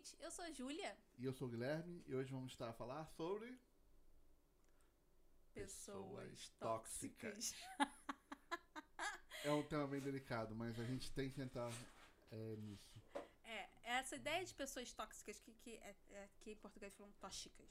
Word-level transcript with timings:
gente. 0.00 0.16
Eu 0.18 0.30
sou 0.30 0.44
a 0.44 0.50
Júlia. 0.50 0.96
E 1.18 1.24
eu 1.24 1.32
sou 1.32 1.46
o 1.46 1.50
Guilherme 1.50 2.02
e 2.06 2.14
hoje 2.14 2.32
vamos 2.32 2.52
estar 2.52 2.68
a 2.70 2.72
falar 2.72 3.06
sobre. 3.06 3.58
Pessoas, 5.52 6.48
tóxicas. 6.58 7.54
É 9.44 9.50
um 9.50 9.62
tema 9.62 9.86
bem 9.86 10.00
delicado, 10.00 10.54
mas 10.54 10.78
a 10.78 10.84
gente 10.84 11.10
tem 11.12 11.30
que 11.30 11.40
entrar 11.40 11.70
é, 12.30 12.56
nisso. 12.56 13.02
É, 13.44 13.68
essa 13.82 14.16
ideia 14.16 14.44
de 14.44 14.54
pessoas 14.54 14.92
tóxicas 14.92 15.40
que, 15.40 15.52
que 15.54 15.76
é, 15.76 15.96
é, 16.10 16.24
aqui 16.24 16.52
em 16.52 16.56
português 16.56 16.94
falam 16.94 17.12
tóxicas. 17.20 17.68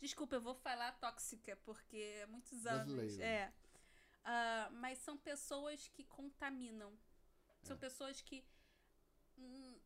Desculpa, 0.00 0.34
eu 0.36 0.40
vou 0.40 0.54
falar 0.54 0.92
tóxica 0.98 1.56
porque 1.64 2.20
há 2.24 2.26
muitos 2.26 2.66
anos. 2.66 2.92
Brasileiro. 2.94 3.22
É. 3.22 3.52
Ah, 4.24 4.68
mas 4.72 4.98
são 4.98 5.16
pessoas 5.16 5.88
que 5.88 6.04
contaminam. 6.04 6.96
São 7.62 7.76
É. 7.76 7.78
pessoas 7.80 8.20
que, 8.20 8.44
hum, 9.38 9.79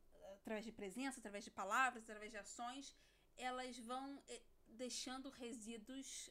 através 0.44 0.64
de 0.66 0.72
presença, 0.72 1.18
através 1.18 1.42
de 1.42 1.50
palavras, 1.50 2.02
através 2.02 2.30
de 2.30 2.36
ações, 2.36 2.94
elas 3.36 3.78
vão 3.78 4.22
eh, 4.28 4.42
deixando 4.68 5.30
resíduos 5.30 6.30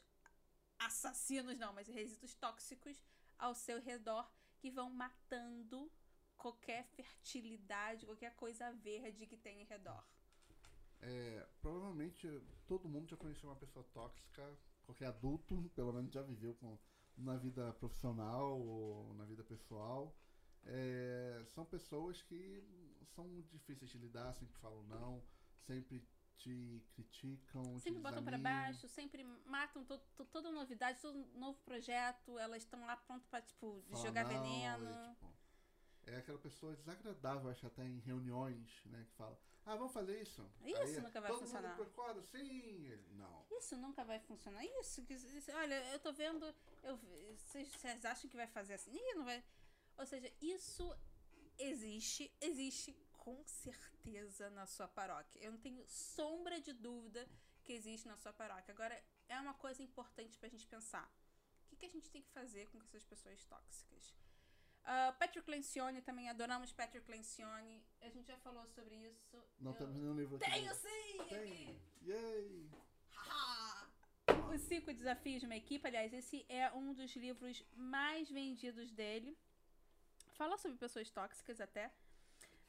assassinos, 0.78 1.58
não, 1.58 1.72
mas 1.72 1.88
resíduos 1.88 2.34
tóxicos 2.34 3.02
ao 3.36 3.54
seu 3.56 3.80
redor 3.80 4.30
que 4.60 4.70
vão 4.70 4.88
matando 4.88 5.90
qualquer 6.36 6.84
fertilidade, 6.84 8.06
qualquer 8.06 8.34
coisa 8.36 8.70
verde 8.72 9.26
que 9.26 9.36
tem 9.36 9.62
em 9.62 9.64
redor. 9.64 10.04
É, 11.00 11.46
provavelmente 11.60 12.26
todo 12.66 12.88
mundo 12.88 13.08
já 13.08 13.16
conheceu 13.16 13.50
uma 13.50 13.56
pessoa 13.56 13.84
tóxica, 13.92 14.56
qualquer 14.84 15.06
adulto, 15.06 15.70
pelo 15.74 15.92
menos 15.92 16.12
já 16.12 16.22
viveu 16.22 16.54
com, 16.54 16.78
na 17.16 17.36
vida 17.36 17.72
profissional 17.74 18.60
ou 18.60 19.12
na 19.14 19.24
vida 19.24 19.42
pessoal. 19.42 20.16
É, 20.66 21.42
são 21.46 21.64
pessoas 21.64 22.22
que 22.22 22.62
são 23.04 23.40
difíceis 23.50 23.90
de 23.90 23.98
lidar, 23.98 24.32
sempre 24.34 24.56
falam 24.58 24.82
não, 24.84 25.22
sempre 25.60 26.06
te 26.36 26.82
criticam, 26.94 27.62
te 27.76 27.80
Sempre 27.82 28.00
botam 28.02 28.22
pra 28.24 28.36
desanimam. 28.36 28.62
baixo, 28.64 28.88
sempre 28.88 29.22
matam 29.46 29.84
to- 29.84 29.98
to- 30.16 30.24
toda 30.26 30.50
novidade, 30.50 31.00
todo 31.00 31.16
novo 31.36 31.58
projeto, 31.60 32.38
elas 32.38 32.62
estão 32.64 32.84
lá 32.84 32.96
prontas 32.96 33.26
pra, 33.28 33.40
tipo, 33.40 33.82
Fala 33.88 34.02
jogar 34.04 34.24
não, 34.24 34.30
veneno. 34.30 34.88
É, 34.90 35.08
tipo, 35.10 35.34
é 36.06 36.16
aquela 36.16 36.38
pessoa 36.38 36.74
desagradável, 36.76 37.50
acho 37.50 37.66
até 37.66 37.84
em 37.84 37.98
reuniões, 38.00 38.82
né? 38.86 39.04
Que 39.08 39.12
fala, 39.14 39.38
ah, 39.64 39.76
vamos 39.76 39.92
fazer 39.92 40.20
isso. 40.20 40.44
Isso 40.64 41.00
nunca 41.00 41.20
vai 41.20 41.30
todo 41.30 41.40
funcionar. 41.40 41.76
mundo 41.78 41.86
concorda? 41.86 42.20
Sim. 42.22 42.98
Não. 43.12 43.46
Isso 43.52 43.76
nunca 43.76 44.04
vai 44.04 44.18
funcionar. 44.20 44.62
Isso, 44.80 45.00
isso- 45.08 45.52
olha, 45.52 45.74
eu 45.92 45.98
tô 46.00 46.12
vendo. 46.12 46.44
Eu, 46.82 46.98
vocês, 47.36 47.68
vocês 47.68 48.04
acham 48.04 48.28
que 48.28 48.36
vai 48.36 48.46
fazer 48.48 48.74
assim? 48.74 48.90
Ih, 48.92 49.14
não 49.14 49.24
vai. 49.24 49.42
Ou 49.96 50.04
seja, 50.04 50.30
isso 50.42 50.92
existe, 51.58 52.32
existe 52.40 52.94
com 53.12 53.42
certeza 53.46 54.50
na 54.50 54.66
sua 54.66 54.88
paróquia. 54.88 55.40
Eu 55.42 55.52
não 55.52 55.58
tenho 55.58 55.84
sombra 55.88 56.60
de 56.60 56.72
dúvida 56.72 57.26
que 57.62 57.72
existe 57.72 58.06
na 58.06 58.16
sua 58.16 58.32
paróquia. 58.32 58.72
Agora, 58.72 59.02
é 59.28 59.38
uma 59.40 59.54
coisa 59.54 59.82
importante 59.82 60.38
pra 60.38 60.48
gente 60.48 60.66
pensar. 60.66 61.10
O 61.62 61.66
que, 61.66 61.76
que 61.76 61.86
a 61.86 61.90
gente 61.90 62.10
tem 62.10 62.22
que 62.22 62.30
fazer 62.30 62.68
com 62.68 62.78
essas 62.82 63.02
pessoas 63.04 63.42
tóxicas? 63.44 64.14
Ah, 64.84 65.14
Patrick 65.18 65.50
Lencioni 65.50 66.02
também, 66.02 66.28
adoramos 66.28 66.70
Patrick 66.72 67.10
Lencioni. 67.10 67.82
A 68.02 68.10
gente 68.10 68.26
já 68.26 68.36
falou 68.38 68.66
sobre 68.68 68.94
isso. 68.96 69.42
Não 69.58 69.72
Eu- 69.72 69.78
temos 69.78 69.94
nenhum 69.96 70.14
livro 70.14 70.36
aqui. 70.36 70.50
Tenho 70.50 70.74
sim! 70.74 71.24
Tem. 71.28 71.80
Yay! 72.02 72.70
Os 74.54 74.60
Cinco 74.60 74.92
Desafios 74.92 75.40
de 75.40 75.46
uma 75.46 75.56
Equipe, 75.56 75.86
aliás, 75.86 76.12
esse 76.12 76.44
é 76.48 76.70
um 76.72 76.92
dos 76.92 77.16
livros 77.16 77.64
mais 77.74 78.30
vendidos 78.30 78.92
dele. 78.92 79.36
Fala 80.34 80.56
sobre 80.58 80.76
pessoas 80.78 81.10
tóxicas 81.10 81.60
até. 81.60 81.92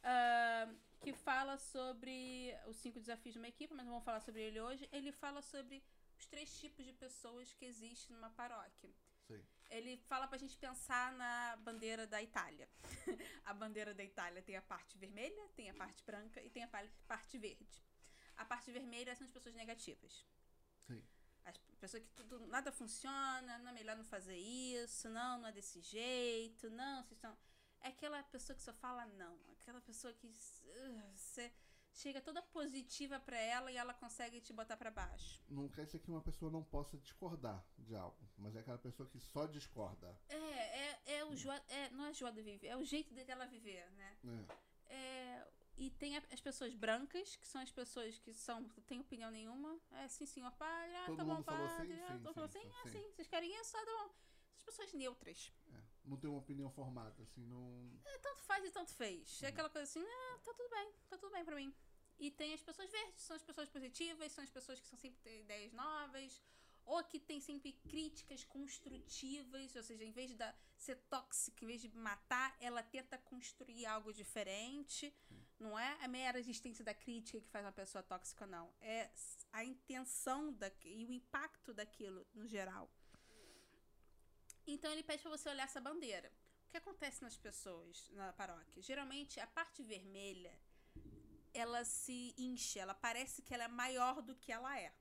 Ah, 0.03 0.67
que 1.01 1.13
fala 1.13 1.57
sobre 1.57 2.55
os 2.67 2.75
cinco 2.77 2.99
desafios 2.99 3.33
de 3.33 3.39
uma 3.39 3.47
equipe, 3.47 3.73
mas 3.73 3.85
não 3.85 3.93
vamos 3.93 4.05
falar 4.05 4.19
sobre 4.21 4.41
ele 4.41 4.59
hoje. 4.59 4.87
Ele 4.91 5.11
fala 5.11 5.41
sobre 5.41 5.83
os 6.17 6.25
três 6.27 6.49
tipos 6.59 6.85
de 6.85 6.93
pessoas 6.93 7.51
que 7.53 7.65
existem 7.65 8.15
numa 8.15 8.29
paróquia. 8.31 8.91
Sei. 9.27 9.43
Ele 9.71 9.97
fala 9.97 10.27
pra 10.27 10.37
gente 10.37 10.55
pensar 10.57 11.11
na 11.13 11.55
bandeira 11.57 12.05
da 12.05 12.21
Itália. 12.21 12.69
a 13.43 13.53
bandeira 13.53 13.93
da 13.93 14.03
Itália 14.03 14.41
tem 14.43 14.55
a 14.55 14.61
parte 14.61 14.97
vermelha, 14.97 15.49
tem 15.55 15.69
a 15.69 15.73
parte 15.73 16.03
branca 16.03 16.41
e 16.41 16.49
tem 16.49 16.63
a 16.63 16.67
pa- 16.67 16.87
parte 17.07 17.37
verde. 17.37 17.83
A 18.37 18.45
parte 18.45 18.71
vermelha 18.71 19.15
são 19.15 19.25
as 19.25 19.31
pessoas 19.33 19.55
negativas. 19.55 20.23
Sei. 20.85 21.03
As 21.45 21.57
pessoas 21.79 22.03
que 22.03 22.09
tudo, 22.11 22.39
nada 22.47 22.71
funciona, 22.71 23.57
não 23.59 23.69
é 23.69 23.73
melhor 23.73 23.95
não 23.95 24.03
fazer 24.05 24.37
isso, 24.37 25.09
não, 25.09 25.39
não 25.39 25.47
é 25.47 25.51
desse 25.51 25.79
jeito, 25.81 26.69
não, 26.69 27.03
vocês 27.03 27.13
estão. 27.17 27.35
É 27.81 27.89
aquela 27.89 28.21
pessoa 28.23 28.55
que 28.55 28.63
só 28.63 28.73
fala 28.73 29.05
não. 29.05 29.37
Aquela 29.51 29.81
pessoa 29.81 30.13
que 30.13 30.27
uh, 30.27 31.11
você 31.15 31.51
chega 31.95 32.21
toda 32.21 32.41
positiva 32.41 33.19
pra 33.19 33.37
ela 33.37 33.71
e 33.71 33.77
ela 33.77 33.93
consegue 33.93 34.41
te 34.41 34.51
botar 34.51 34.75
pra 34.75 34.91
baixo. 34.91 35.43
Não 35.49 35.69
quer 35.69 35.85
dizer 35.85 35.99
que 35.99 36.09
uma 36.11 36.21
pessoa 36.21 36.51
não 36.51 36.63
possa 36.63 36.97
discordar 36.97 37.65
de 37.77 37.95
algo, 37.95 38.17
mas 38.37 38.55
é 38.55 38.59
aquela 38.59 38.77
pessoa 38.77 39.07
que 39.07 39.19
só 39.19 39.45
discorda. 39.45 40.19
É, 40.27 40.35
é, 40.35 41.01
é 41.19 41.25
o 41.25 41.35
joa, 41.35 41.55
é, 41.69 41.89
não 41.91 42.05
é 42.05 42.13
joa 42.13 42.31
de 42.31 42.41
viver, 42.41 42.67
é 42.67 42.75
o 42.75 42.83
jeito 42.83 43.13
dela 43.13 43.45
viver, 43.45 43.89
né? 43.91 44.17
né? 44.23 44.47
É, 44.87 45.47
e 45.77 45.89
tem 45.89 46.15
as 46.17 46.39
pessoas 46.39 46.73
brancas, 46.73 47.35
que 47.35 47.47
são 47.47 47.61
as 47.61 47.71
pessoas 47.71 48.17
que 48.19 48.33
são, 48.33 48.61
não 48.61 48.69
têm 48.85 48.99
opinião 48.99 49.29
nenhuma. 49.29 49.77
É 49.91 50.07
sim, 50.07 50.25
senhor 50.25 50.51
padre, 50.53 50.95
ah, 50.95 51.05
Todo 51.05 51.17
tá 51.17 51.23
bom, 51.23 51.43
falou 51.43 51.67
padre. 51.67 51.87
sim, 51.87 52.01
ah, 52.01 52.07
sim, 52.07 52.13
todo 52.13 52.25
mundo 52.25 52.33
falou 52.33 52.49
sim, 52.49 52.59
assim, 52.59 52.71
ah, 52.71 52.83
sim. 52.83 52.91
sim, 52.91 53.11
vocês 53.11 53.27
querem 53.27 53.61
isso, 53.61 53.77
ah, 53.77 53.85
tá 53.85 53.91
bom. 53.91 54.15
As 54.57 54.63
pessoas 54.63 54.93
neutras. 54.93 55.53
É. 55.73 55.94
Não 56.05 56.17
tem 56.17 56.29
uma 56.29 56.39
opinião 56.39 56.69
formada, 56.69 57.21
assim, 57.23 57.43
não. 57.45 57.91
É, 58.05 58.17
tanto 58.19 58.43
faz 58.43 58.63
e 58.65 58.71
tanto 58.71 58.93
fez. 58.93 59.41
É 59.43 59.47
aquela 59.47 59.69
coisa 59.69 59.83
assim, 59.89 60.03
ah, 60.07 60.39
tá 60.43 60.53
tudo 60.53 60.69
bem, 60.69 60.91
tá 61.09 61.17
tudo 61.17 61.31
bem 61.31 61.43
pra 61.45 61.55
mim. 61.55 61.73
E 62.17 62.31
tem 62.31 62.53
as 62.53 62.61
pessoas 62.61 62.89
verdes, 62.91 63.23
são 63.23 63.35
as 63.35 63.43
pessoas 63.43 63.67
positivas, 63.69 64.31
são 64.31 64.43
as 64.43 64.49
pessoas 64.49 64.79
que 64.79 64.87
são 64.87 64.97
sempre 64.97 65.19
têm 65.21 65.41
ideias 65.41 65.73
novas, 65.73 66.41
ou 66.85 67.03
que 67.03 67.19
tem 67.19 67.41
sempre 67.41 67.73
críticas 67.73 68.43
construtivas, 68.43 69.75
ou 69.75 69.83
seja, 69.83 70.03
em 70.03 70.11
vez 70.11 70.29
de 70.29 70.35
dar- 70.35 70.55
ser 70.77 70.95
tóxica, 71.09 71.63
em 71.63 71.67
vez 71.67 71.81
de 71.81 71.89
matar, 71.95 72.55
ela 72.59 72.83
tenta 72.83 73.17
construir 73.17 73.85
algo 73.85 74.13
diferente. 74.13 75.13
Não 75.59 75.77
é 75.79 75.97
a 76.03 76.07
mera 76.07 76.37
existência 76.37 76.85
da 76.85 76.93
crítica 76.93 77.41
que 77.41 77.49
faz 77.49 77.65
uma 77.65 77.71
pessoa 77.71 78.03
tóxica, 78.03 78.45
não. 78.45 78.71
É 78.79 79.09
a 79.51 79.63
intenção 79.63 80.53
da, 80.53 80.71
e 80.83 81.05
o 81.05 81.11
impacto 81.11 81.73
daquilo 81.73 82.25
no 82.33 82.47
geral. 82.47 82.89
Então 84.67 84.91
ele 84.91 85.03
pede 85.03 85.21
pra 85.21 85.31
você 85.31 85.49
olhar 85.49 85.63
essa 85.63 85.79
bandeira. 85.79 86.31
O 86.67 86.71
que 86.71 86.77
acontece 86.77 87.21
nas 87.21 87.37
pessoas 87.37 88.09
na 88.11 88.33
paróquia? 88.33 88.81
Geralmente 88.81 89.39
a 89.39 89.47
parte 89.47 89.83
vermelha 89.83 90.53
ela 91.53 91.85
se 91.85 92.33
incha, 92.37 92.79
ela 92.79 92.93
parece 92.93 93.41
que 93.41 93.53
ela 93.53 93.63
é 93.63 93.67
maior 93.67 94.21
do 94.21 94.35
que 94.35 94.51
ela 94.51 94.77
é. 94.77 94.93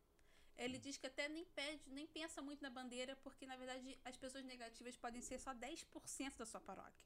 Ele 0.57 0.79
diz 0.79 0.97
que 0.97 1.07
até 1.09 1.29
nem 1.29 1.45
pede, 1.47 1.83
nem 1.89 2.07
pensa 2.07 2.41
muito 2.41 2.63
na 2.63 2.71
bandeira, 2.71 3.17
porque 3.17 3.45
na 3.45 3.57
verdade 3.57 3.99
as 4.05 4.17
pessoas 4.17 4.45
negativas 4.45 4.97
podem 4.97 5.21
ser 5.21 5.41
só 5.41 5.53
10% 5.53 6.37
da 6.37 6.47
sua 6.47 6.61
paróquia. 6.61 7.05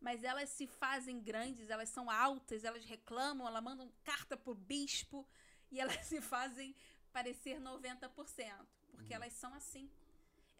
Mas 0.00 0.24
elas 0.24 0.48
se 0.48 0.66
fazem 0.66 1.20
grandes, 1.20 1.70
elas 1.70 1.88
são 1.88 2.10
altas, 2.10 2.64
elas 2.64 2.84
reclamam, 2.84 3.46
elas 3.46 3.62
mandam 3.62 3.92
carta 4.02 4.36
pro 4.36 4.52
bispo 4.52 5.24
e 5.70 5.78
elas 5.78 6.04
se 6.06 6.20
fazem 6.20 6.74
parecer 7.12 7.60
90%, 7.60 8.66
porque 8.90 9.14
elas 9.14 9.32
são 9.32 9.54
assim. 9.54 9.88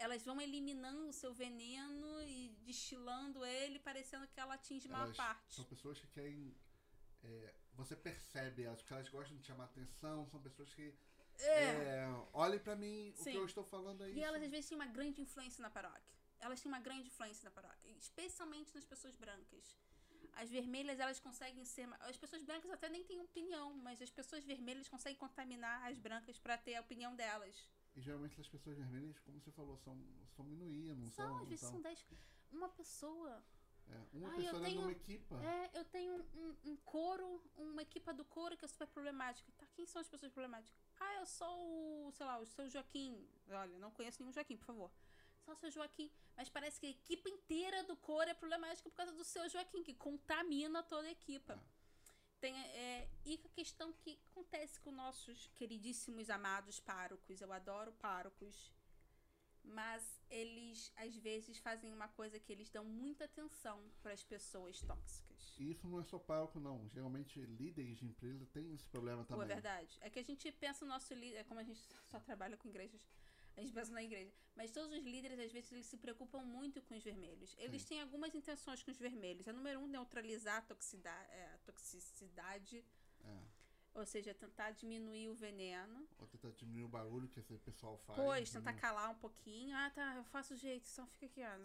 Elas 0.02 0.22
vão 0.24 0.40
eliminando 0.40 1.08
o 1.08 1.12
seu 1.12 1.32
veneno 1.32 2.22
e 2.22 2.48
destilando 2.64 3.44
ele, 3.44 3.78
parecendo 3.78 4.26
que 4.26 4.40
ela 4.40 4.54
atinge 4.54 4.88
maior 4.88 5.04
Elas 5.04 5.16
parte. 5.16 5.54
São 5.54 5.64
pessoas 5.64 5.98
que 6.00 6.08
querem. 6.08 6.54
é, 7.22 7.54
você 7.74 7.94
percebe 7.94 8.64
elas, 8.64 8.80
porque 8.80 8.94
elas 8.94 9.08
gostam 9.08 9.36
de 9.36 9.44
chamar 9.46 9.64
atenção, 9.64 10.26
são 10.28 10.40
pessoas 10.42 10.74
que. 10.74 10.92
É, 11.38 12.04
olhem 12.32 12.58
pra 12.58 12.74
mim, 12.76 13.14
o 13.18 13.22
Sim. 13.22 13.30
que 13.32 13.36
eu 13.38 13.46
estou 13.46 13.64
falando 13.64 14.02
é 14.04 14.08
isso. 14.10 14.18
E 14.18 14.22
elas 14.22 14.42
às 14.42 14.50
vezes 14.50 14.68
têm 14.68 14.76
uma 14.76 14.86
grande 14.86 15.20
influência 15.20 15.62
na 15.62 15.70
paróquia. 15.70 16.12
Elas 16.40 16.60
têm 16.60 16.70
uma 16.70 16.80
grande 16.80 17.06
influência 17.06 17.44
na 17.44 17.50
paróquia, 17.52 17.90
especialmente 17.96 18.74
nas 18.74 18.84
pessoas 18.84 19.14
brancas. 19.16 19.76
As 20.34 20.50
vermelhas, 20.50 20.98
elas 20.98 21.20
conseguem 21.20 21.64
ser. 21.64 21.88
As 22.00 22.16
pessoas 22.16 22.42
brancas 22.42 22.70
até 22.70 22.88
nem 22.88 23.04
têm 23.04 23.20
opinião, 23.20 23.72
mas 23.74 24.00
as 24.02 24.10
pessoas 24.10 24.42
vermelhas 24.44 24.88
conseguem 24.88 25.18
contaminar 25.18 25.86
as 25.88 25.98
brancas 25.98 26.38
pra 26.38 26.58
ter 26.58 26.74
a 26.74 26.80
opinião 26.80 27.14
delas. 27.14 27.54
E 27.94 28.00
geralmente 28.00 28.40
as 28.40 28.48
pessoas 28.48 28.76
vermelhas, 28.76 29.18
como 29.20 29.38
você 29.40 29.50
falou, 29.50 29.76
são, 29.78 29.98
são 30.34 30.44
minoria, 30.44 30.94
não 30.94 31.10
São, 31.10 31.28
são. 31.28 31.38
às 31.38 31.48
vezes 31.48 31.68
são 31.68 31.80
10. 31.80 32.06
Uma 32.50 32.68
pessoa. 32.70 33.42
É, 33.88 34.00
uma 34.14 34.30
Ai, 34.30 34.36
pessoa 34.36 34.60
dentro 34.60 34.78
de 34.78 34.78
uma 34.78 34.92
equipa. 34.92 35.44
É, 35.44 35.70
eu 35.78 35.84
tenho 35.86 36.14
um, 36.14 36.24
um, 36.40 36.72
um 36.72 36.76
coro, 36.76 37.42
uma 37.56 37.82
equipa 37.82 38.14
do 38.14 38.24
coro 38.24 38.56
que 38.56 38.64
é 38.64 38.68
super 38.68 38.86
problemática. 38.86 39.52
Tá, 39.58 39.66
quem 39.74 39.84
são 39.86 40.00
as 40.00 40.08
pessoas 40.08 40.32
problemáticas? 40.32 40.74
Ah, 41.00 41.16
eu 41.20 41.26
sou 41.26 42.06
o, 42.08 42.12
sei 42.12 42.24
lá, 42.24 42.38
o 42.38 42.46
seu 42.46 42.68
Joaquim. 42.70 43.28
Olha, 43.48 43.78
não 43.78 43.90
conheço 43.90 44.20
nenhum 44.20 44.32
Joaquim, 44.32 44.56
por 44.56 44.66
favor. 44.66 44.90
Só 45.44 45.52
o 45.52 45.56
seu 45.56 45.70
Joaquim. 45.70 46.10
Mas 46.36 46.48
parece 46.48 46.80
que 46.80 46.86
a 46.86 46.90
equipe 46.90 47.28
inteira 47.28 47.82
do 47.84 47.96
coro 47.96 48.30
é 48.30 48.34
problemática 48.34 48.88
por 48.88 48.96
causa 48.96 49.12
do 49.12 49.24
seu 49.24 49.46
Joaquim, 49.48 49.82
que 49.82 49.92
contamina 49.94 50.82
toda 50.82 51.08
a 51.08 51.10
equipa. 51.10 51.60
Tem, 52.42 52.58
é, 52.58 53.08
e 53.24 53.40
a 53.44 53.48
questão 53.50 53.92
que 53.92 54.18
acontece 54.32 54.80
com 54.80 54.90
nossos 54.90 55.48
queridíssimos 55.54 56.28
amados 56.28 56.80
párocos, 56.80 57.40
eu 57.40 57.52
adoro 57.52 57.92
párocos. 57.92 58.72
Mas 59.62 60.20
eles, 60.28 60.92
às 60.96 61.14
vezes, 61.14 61.58
fazem 61.58 61.92
uma 61.92 62.08
coisa 62.08 62.40
que 62.40 62.52
eles 62.52 62.68
dão 62.68 62.84
muita 62.84 63.26
atenção 63.26 63.80
para 64.02 64.12
as 64.12 64.24
pessoas 64.24 64.80
tóxicas. 64.82 65.54
E 65.56 65.70
isso 65.70 65.86
não 65.86 66.00
é 66.00 66.02
só 66.02 66.18
palco, 66.18 66.58
não. 66.58 66.88
Geralmente, 66.88 67.40
líderes 67.40 67.98
de 67.98 68.06
empresa 68.06 68.44
têm 68.46 68.74
esse 68.74 68.88
problema 68.88 69.24
Pô, 69.24 69.34
também. 69.36 69.44
é 69.44 69.54
verdade. 69.54 69.96
É 70.00 70.10
que 70.10 70.18
a 70.18 70.24
gente 70.24 70.50
pensa 70.50 70.84
no 70.84 70.90
nosso 70.90 71.14
líder, 71.14 71.44
como 71.44 71.60
a 71.60 71.62
gente 71.62 71.80
só 72.10 72.18
trabalha 72.18 72.56
com 72.56 72.66
igrejas, 72.66 73.06
a 73.56 73.60
gente 73.60 73.72
pensa 73.72 73.92
na 73.92 74.02
igreja. 74.02 74.32
Mas 74.54 74.70
todos 74.70 74.92
os 74.96 75.02
líderes, 75.04 75.38
às 75.38 75.50
vezes, 75.52 75.72
eles 75.72 75.86
se 75.86 75.96
preocupam 75.96 76.42
muito 76.42 76.80
com 76.82 76.94
os 76.94 77.02
vermelhos. 77.02 77.54
Eles 77.58 77.82
Sim. 77.82 77.88
têm 77.88 78.00
algumas 78.02 78.34
intenções 78.34 78.82
com 78.82 78.90
os 78.90 78.98
vermelhos. 78.98 79.46
A 79.48 79.52
número 79.52 79.80
um, 79.80 79.86
neutralizar 79.86 80.58
a, 80.58 80.62
toxida- 80.62 81.10
é, 81.30 81.50
a 81.54 81.58
toxicidade, 81.58 82.84
É. 83.24 83.38
ou 83.94 84.04
seja, 84.06 84.34
tentar 84.34 84.70
diminuir 84.72 85.28
o 85.28 85.34
veneno. 85.34 86.06
Ou 86.18 86.26
tentar 86.26 86.50
diminuir 86.50 86.84
o 86.84 86.88
barulho 86.88 87.28
que 87.28 87.40
esse 87.40 87.56
pessoal 87.58 87.96
faz. 87.98 88.18
Pois, 88.18 88.50
tentar 88.50 88.72
entendeu? 88.72 88.80
calar 88.90 89.10
um 89.10 89.14
pouquinho. 89.18 89.76
Ah, 89.76 89.90
tá, 89.90 90.16
eu 90.16 90.24
faço 90.24 90.54
o 90.54 90.56
jeito, 90.56 90.86
só 90.88 91.06
fica 91.06 91.28
quieto. 91.28 91.62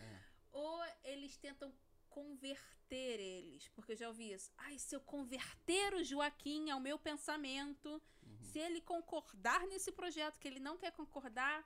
É. 0.00 0.20
Ou 0.52 0.82
eles 1.04 1.36
tentam 1.36 1.72
converter 2.08 3.20
eles, 3.20 3.68
porque 3.68 3.92
eu 3.92 3.96
já 3.96 4.08
ouvi 4.08 4.32
isso. 4.32 4.50
Ai, 4.56 4.78
se 4.78 4.94
eu 4.94 5.00
converter 5.00 5.94
o 5.94 6.02
Joaquim 6.02 6.70
ao 6.70 6.80
meu 6.80 6.98
pensamento, 6.98 8.02
Se 8.42 8.58
ele 8.58 8.80
concordar 8.80 9.66
nesse 9.66 9.92
projeto 9.92 10.38
que 10.38 10.48
ele 10.48 10.60
não 10.60 10.76
quer 10.76 10.92
concordar, 10.92 11.64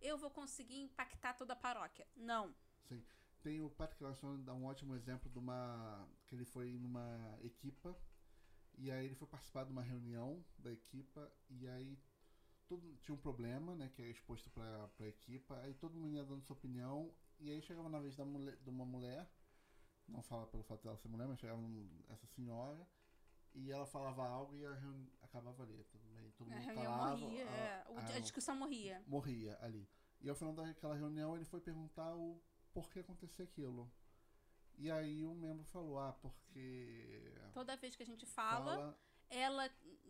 eu 0.00 0.16
vou 0.18 0.30
conseguir 0.30 0.80
impactar 0.80 1.34
toda 1.34 1.52
a 1.52 1.56
paróquia. 1.56 2.06
Não. 2.16 2.54
Sim. 2.88 3.02
Tem 3.42 3.60
o 3.60 3.68
Patrick 3.70 4.02
Larson 4.02 4.40
dá 4.44 4.54
um 4.54 4.64
ótimo 4.64 4.94
exemplo 4.94 5.30
de 5.30 5.38
uma. 5.38 6.08
que 6.26 6.34
ele 6.34 6.44
foi 6.44 6.78
numa 6.78 7.38
equipa 7.42 7.96
e 8.78 8.90
aí 8.90 9.04
ele 9.04 9.14
foi 9.14 9.26
participar 9.26 9.64
de 9.64 9.72
uma 9.72 9.82
reunião 9.82 10.44
da 10.58 10.72
equipa 10.72 11.30
e 11.48 11.68
aí 11.68 11.98
tinha 13.02 13.14
um 13.14 13.18
problema, 13.18 13.74
né, 13.74 13.90
que 13.92 14.00
era 14.00 14.10
exposto 14.10 14.48
pra, 14.48 14.88
pra 14.96 15.06
equipa, 15.06 15.58
aí 15.60 15.74
todo 15.74 15.94
mundo 15.94 16.14
ia 16.14 16.24
dando 16.24 16.42
sua 16.42 16.56
opinião 16.56 17.12
e 17.38 17.50
aí 17.50 17.60
chegava 17.60 17.88
na 17.88 18.00
vez 18.00 18.16
da 18.16 18.24
mulher, 18.24 18.56
de 18.56 18.70
uma 18.70 18.86
mulher, 18.86 19.30
não 20.08 20.22
fala 20.22 20.46
pelo 20.46 20.62
fato 20.62 20.82
dela 20.82 20.96
ser 20.96 21.08
mulher, 21.08 21.28
mas 21.28 21.38
chegava 21.38 21.60
essa 22.08 22.26
senhora 22.28 22.86
e 23.54 23.70
ela 23.70 23.86
falava 23.86 24.26
algo 24.26 24.56
e 24.56 24.64
a 24.64 24.72
reunião 24.74 25.08
acabava 25.22 25.62
ali, 25.62 25.84
tudo 25.90 26.06
bem, 26.08 26.30
todo 26.32 26.50
A 26.50 26.54
mundo 26.56 26.64
reunião 26.64 26.92
calava, 26.92 27.16
morria. 27.16 27.44
a- 27.48 27.56
é, 27.56 27.84
o- 27.88 27.98
a- 27.98 28.16
a 28.16 28.18
discussão 28.20 28.56
morria. 28.56 29.02
morria 29.06 29.58
ali. 29.62 29.88
E 30.20 30.28
ao 30.28 30.34
final 30.36 30.52
daquela 30.54 30.94
reunião 30.94 31.34
ele 31.36 31.44
foi 31.44 31.60
perguntar 31.60 32.14
o 32.14 32.40
porquê 32.72 33.00
aconteceu 33.00 33.44
aquilo. 33.44 33.90
E 34.78 34.90
aí 34.90 35.26
um 35.26 35.34
membro 35.34 35.64
falou, 35.64 35.98
ah, 35.98 36.12
porque 36.14 37.34
Toda 37.52 37.76
vez 37.76 37.94
que 37.94 38.02
a 38.02 38.06
gente 38.06 38.24
fala, 38.26 38.74
fala 38.76 38.98
ela 39.28 39.68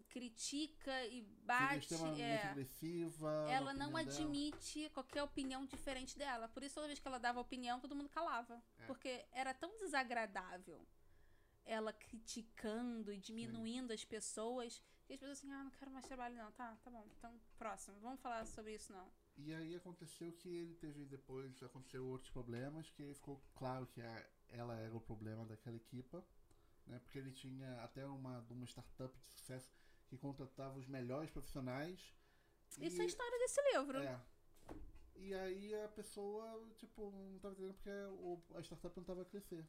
critica 0.08 1.04
e 1.06 1.22
bate. 1.44 1.94
é. 2.20 2.42
agressiva. 2.48 3.46
ela 3.48 3.72
não 3.72 3.88
opinião 3.88 4.04
dela. 4.04 4.18
admite 4.20 4.90
qualquer 4.90 5.22
opinião 5.22 5.64
diferente 5.64 6.18
dela. 6.18 6.48
Por 6.48 6.62
isso, 6.62 6.74
toda 6.74 6.86
vez 6.86 6.98
que 6.98 7.08
ela 7.08 7.18
dava 7.18 7.40
opinião, 7.40 7.80
todo 7.80 7.94
mundo 7.96 8.08
calava. 8.10 8.62
É. 8.78 8.86
Porque 8.86 9.24
era 9.32 9.54
tão 9.54 9.74
desagradável 9.78 10.86
ela 11.64 11.92
criticando 11.92 13.12
e 13.12 13.18
diminuindo 13.18 13.92
as 13.92 14.04
pessoas 14.04 14.82
que 15.06 15.14
as 15.14 15.18
pessoas 15.18 15.38
assim, 15.38 15.50
ah, 15.52 15.64
não 15.64 15.70
quero 15.72 15.90
mais 15.90 16.06
trabalho, 16.06 16.36
não. 16.36 16.50
Tá, 16.52 16.76
tá 16.82 16.90
bom. 16.90 17.06
Então, 17.18 17.38
próximo. 17.58 17.98
Vamos 18.00 18.20
falar 18.20 18.46
sobre 18.46 18.74
isso, 18.74 18.92
não. 18.92 19.10
E 19.36 19.52
aí 19.52 19.74
aconteceu 19.74 20.32
que 20.32 20.48
ele 20.48 20.74
teve 20.74 21.04
depois, 21.04 21.62
aconteceu 21.62 22.06
outros 22.06 22.30
problemas, 22.30 22.88
que 22.90 23.12
ficou 23.14 23.42
claro 23.54 23.86
que 23.88 24.00
a- 24.00 24.26
ela 24.48 24.76
era 24.78 24.94
o 24.96 25.00
problema 25.00 25.44
daquela 25.44 25.76
equipa, 25.76 26.24
né? 26.86 26.98
Porque 27.00 27.18
ele 27.18 27.32
tinha 27.32 27.82
até 27.82 28.06
uma, 28.06 28.40
uma 28.50 28.64
startup 28.66 29.14
de 29.18 29.26
sucesso 29.26 29.70
que 30.08 30.16
contratava 30.16 30.78
os 30.78 30.86
melhores 30.86 31.30
profissionais. 31.30 32.14
Isso 32.78 32.96
e- 32.96 33.00
é 33.00 33.02
a 33.02 33.06
história 33.06 33.38
desse 33.38 33.60
livro. 33.72 33.98
É. 33.98 34.20
E 35.16 35.34
aí 35.34 35.74
a 35.82 35.88
pessoa, 35.88 36.66
tipo, 36.76 37.10
não 37.10 37.38
tava 37.38 37.54
entendendo 37.54 37.74
porque 37.74 37.90
o, 37.90 38.42
a 38.54 38.60
startup 38.62 38.96
não 38.96 39.04
tava 39.04 39.22
a 39.22 39.24
crescer. 39.26 39.66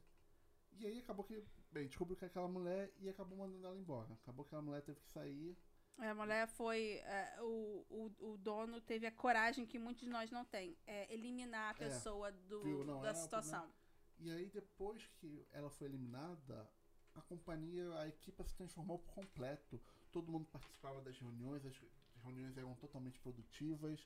E 0.78 0.86
aí 0.86 0.98
acabou 0.98 1.24
que, 1.24 1.42
bem, 1.72 1.86
descobriu 1.86 2.16
que 2.16 2.24
é 2.24 2.28
aquela 2.28 2.48
mulher 2.48 2.92
e 2.98 3.08
acabou 3.08 3.38
mandando 3.38 3.66
ela 3.66 3.76
embora. 3.78 4.12
Acabou 4.14 4.44
que 4.44 4.48
aquela 4.48 4.62
mulher 4.62 4.82
teve 4.82 5.00
que 5.00 5.08
sair. 5.10 5.56
É, 5.98 6.08
A 6.08 6.14
mulher 6.14 6.48
foi. 6.48 6.94
é, 7.04 7.36
o, 7.40 7.86
o, 7.88 8.32
o 8.32 8.38
dono 8.38 8.80
teve 8.80 9.06
a 9.06 9.12
coragem 9.12 9.64
que 9.64 9.78
muitos 9.78 10.02
de 10.02 10.08
nós 10.10 10.30
não 10.30 10.44
tem. 10.44 10.76
É 10.86 11.12
eliminar 11.12 11.68
a 11.74 11.84
É, 11.84 11.88
pessoa 11.88 12.32
do? 12.32 12.84
Não, 12.84 13.00
da 13.00 13.10
era 13.10 13.18
o 13.18 13.20
situação. 13.22 13.72
E 14.18 14.30
aí 14.30 14.48
depois 14.50 15.06
que 15.20 15.46
ela 15.52 15.70
foi 15.70 15.86
eliminada, 15.86 16.68
a 17.14 17.22
companhia, 17.22 17.92
a 18.00 18.08
equipa 18.08 18.42
se 18.44 18.54
transformou 18.56 18.98
por 18.98 19.12
completo. 19.14 19.80
Todo 20.10 20.30
mundo 20.30 20.46
participava 20.46 21.00
das 21.00 21.16
reuniões, 21.18 21.64
as 21.64 21.76
reuniões 22.22 22.56
eram 22.56 22.74
totalmente 22.74 23.20
produtivas. 23.20 24.04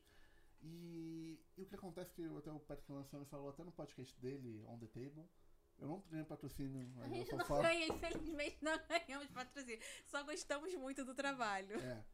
E, 0.60 1.38
e 1.56 1.62
o 1.62 1.66
que 1.66 1.74
acontece 1.74 2.12
que 2.12 2.24
até 2.36 2.50
o 2.50 2.58
Patrick 2.60 2.90
Lanciano 2.92 3.24
falou 3.26 3.48
até 3.48 3.62
no 3.62 3.70
podcast 3.72 4.18
dele, 4.20 4.62
On 4.66 4.78
the 4.78 4.86
Table. 4.88 5.24
Eu 5.78 5.86
não 5.86 6.00
ganhei 6.10 6.24
patrocínio, 6.24 6.90
A 7.02 7.08
gente 7.08 7.34
não 7.34 7.44
falo. 7.44 7.62
ganha, 7.62 7.86
infelizmente 7.86 8.58
não 8.62 8.72
ganhamos 8.88 9.28
patrocínio. 9.30 9.80
Só 10.06 10.22
gostamos 10.24 10.74
muito 10.74 11.04
do 11.04 11.14
trabalho. 11.14 11.78
É. 11.78 12.04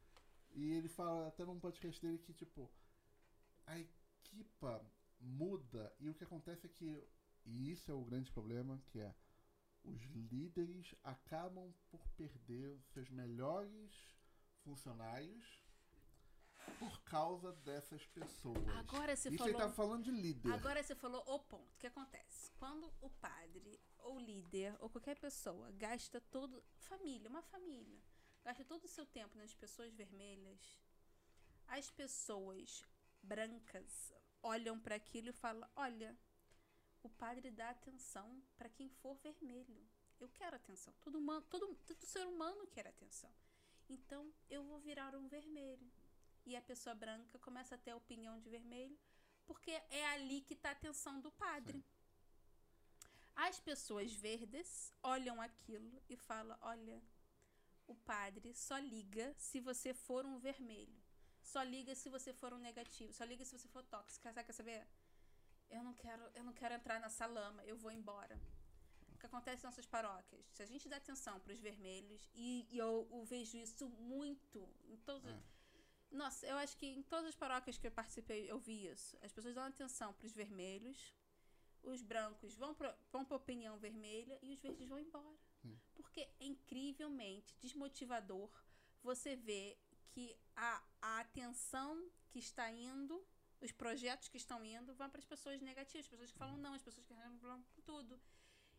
E 0.53 0.73
ele 0.73 0.89
fala 0.89 1.29
até 1.29 1.45
num 1.45 1.59
podcast 1.59 2.01
dele 2.01 2.19
que, 2.19 2.33
tipo, 2.33 2.71
a 3.67 3.79
equipa 3.79 4.85
muda 5.19 5.93
e 5.99 6.09
o 6.11 6.15
que 6.15 6.25
acontece 6.25 6.67
é 6.67 6.69
que, 6.69 7.03
e 7.45 7.71
isso 7.71 7.91
é 7.91 7.95
o 7.95 8.05
grande 8.05 8.31
problema, 8.31 8.81
que 8.87 9.01
é 9.01 9.15
os 9.83 10.03
líderes 10.03 10.95
acabam 11.03 11.75
por 11.91 12.07
perder 12.11 12.81
seus 12.93 13.09
melhores 13.11 13.93
funcionários 14.63 15.64
por 16.79 17.01
causa 17.03 17.53
dessas 17.53 18.07
pessoas. 18.07 18.69
Agora 18.77 19.15
você 19.15 19.29
isso 19.29 19.39
falou. 19.39 19.53
ele 19.53 19.59
tá 19.59 19.69
falando 19.71 20.05
de 20.05 20.11
líder. 20.11 20.53
Agora 20.53 20.83
você 20.83 20.95
falou 20.95 21.23
o 21.27 21.39
ponto. 21.39 21.75
O 21.75 21.79
que 21.79 21.87
acontece? 21.87 22.51
Quando 22.59 22.93
o 23.01 23.11
padre, 23.11 23.81
ou 23.99 24.19
líder, 24.19 24.77
ou 24.81 24.89
qualquer 24.89 25.19
pessoa 25.19 25.71
gasta 25.73 26.21
todo. 26.21 26.63
Família, 26.77 27.29
uma 27.29 27.43
família. 27.43 28.01
Gasta 28.45 28.65
todo 28.65 28.85
o 28.85 28.89
seu 28.89 29.07
tempo 29.07 29.39
nas 29.39 29.55
pessoas 29.55 29.95
vermelhas, 29.95 30.79
as 31.67 31.91
pessoas 31.91 32.85
brancas 33.23 34.13
olham 34.43 34.79
para 34.79 34.97
aquilo 34.97 35.31
e 35.31 35.33
falam: 35.33 35.69
olha, 35.75 36.17
o 37.03 37.09
padre 37.09 37.51
dá 37.51 37.71
atenção 37.71 38.43
para 38.57 38.69
quem 38.69 38.89
for 38.89 39.17
vermelho. 39.17 39.89
Eu 40.21 40.29
quero 40.29 40.57
atenção. 40.57 40.95
Todo, 41.01 41.19
humano, 41.19 41.45
todo, 41.49 41.75
todo 41.87 42.05
ser 42.05 42.27
humano 42.27 42.67
quer 42.69 42.87
atenção. 42.87 43.33
Então 43.89 44.33
eu 44.49 44.63
vou 44.65 44.79
virar 44.79 45.15
um 45.15 45.27
vermelho. 45.29 45.91
E 46.47 46.57
a 46.57 46.63
pessoa 46.63 46.95
branca 46.95 47.39
começa 47.39 47.75
a 47.75 47.79
ter 47.79 47.93
a 47.93 47.97
opinião 47.97 48.39
de 48.39 48.51
vermelho 48.51 48.99
porque 49.47 49.71
é 49.91 50.07
ali 50.15 50.41
que 50.41 50.55
está 50.55 50.71
a 50.71 50.73
atenção 50.73 51.21
do 51.21 51.31
padre. 51.31 51.85
As 53.35 53.59
pessoas 53.61 54.13
verdes 54.13 54.93
olham 55.03 55.41
aquilo 55.41 56.03
e 56.09 56.17
falam: 56.17 56.57
olha, 56.61 57.03
o 57.87 57.95
padre 57.95 58.55
só 58.55 58.79
liga 58.79 59.35
se 59.39 59.61
você 59.61 59.93
for 59.93 60.25
um 60.25 60.39
vermelho. 60.39 61.03
Só 61.43 61.63
liga 61.63 61.95
se 61.95 62.09
você 62.09 62.33
for 62.33 62.53
um 62.53 62.59
negativo. 62.59 63.13
Só 63.13 63.25
liga 63.25 63.45
se 63.45 63.59
você 63.59 63.69
for 63.69 63.83
tóxica. 63.85 64.33
Sabe, 64.33 64.47
quer 64.47 64.53
saber? 64.53 64.87
Eu 65.69 65.83
não 65.83 65.93
quero, 65.93 66.23
eu 66.35 66.45
não 66.45 66.53
quero 66.53 66.75
entrar 66.75 66.99
nessa 67.01 67.27
lama. 67.27 67.63
Eu 67.65 67.77
vou 67.77 67.91
embora. 67.91 68.41
O 69.13 69.19
que 69.19 69.27
acontece 69.27 69.63
nas 69.63 69.73
nossas 69.73 69.87
paróquias? 69.87 70.47
Se 70.53 70.63
a 70.63 70.67
gente 70.67 70.89
dá 70.89 70.97
atenção 70.97 71.39
para 71.41 71.53
os 71.53 71.61
vermelhos, 71.61 72.31
e, 72.35 72.67
e 72.71 72.79
eu, 72.79 73.07
eu 73.11 73.25
vejo 73.25 73.57
isso 73.59 73.89
muito 73.89 74.69
em 74.87 74.97
todos. 74.99 75.31
É. 75.31 75.54
Nossa, 76.15 76.47
eu 76.47 76.57
acho 76.57 76.77
que 76.77 76.87
em 76.87 77.03
todas 77.03 77.27
as 77.27 77.35
paróquias 77.35 77.77
que 77.77 77.87
eu 77.87 77.91
participei, 77.91 78.51
eu 78.51 78.59
vi 78.59 78.87
isso. 78.87 79.19
As 79.21 79.33
pessoas 79.33 79.55
dão 79.55 79.65
atenção 79.65 80.13
para 80.15 80.27
os 80.27 80.33
vermelhos, 80.33 81.15
os 81.83 82.03
brancos 82.03 82.55
vão 82.55 82.75
para 82.75 82.97
vão 83.11 83.27
a 83.29 83.35
opinião 83.35 83.77
vermelha 83.79 84.39
e 84.41 84.53
os 84.53 84.61
verdes 84.61 84.89
vão 84.89 84.99
embora. 84.99 85.39
Sim. 85.61 85.79
Porque 85.95 86.21
é 86.21 86.31
incrivelmente 86.41 87.57
desmotivador 87.61 88.51
você 89.03 89.35
ver 89.35 89.79
que 90.13 90.37
a, 90.55 90.83
a 91.03 91.21
atenção 91.21 92.09
que 92.31 92.39
está 92.39 92.71
indo, 92.71 93.23
os 93.61 93.73
projetos 93.73 94.29
que 94.29 94.37
estão 94.37 94.65
indo, 94.65 94.95
vão 94.95 95.11
para 95.11 95.19
as 95.19 95.27
pessoas 95.27 95.61
negativas, 95.61 96.07
as 96.07 96.11
pessoas 96.11 96.31
que 96.31 96.39
falam 96.39 96.57
não, 96.59 96.75
as 96.75 96.83
pessoas 96.83 97.07
que 97.07 97.13
falam 97.13 97.65
tudo. 97.85 98.21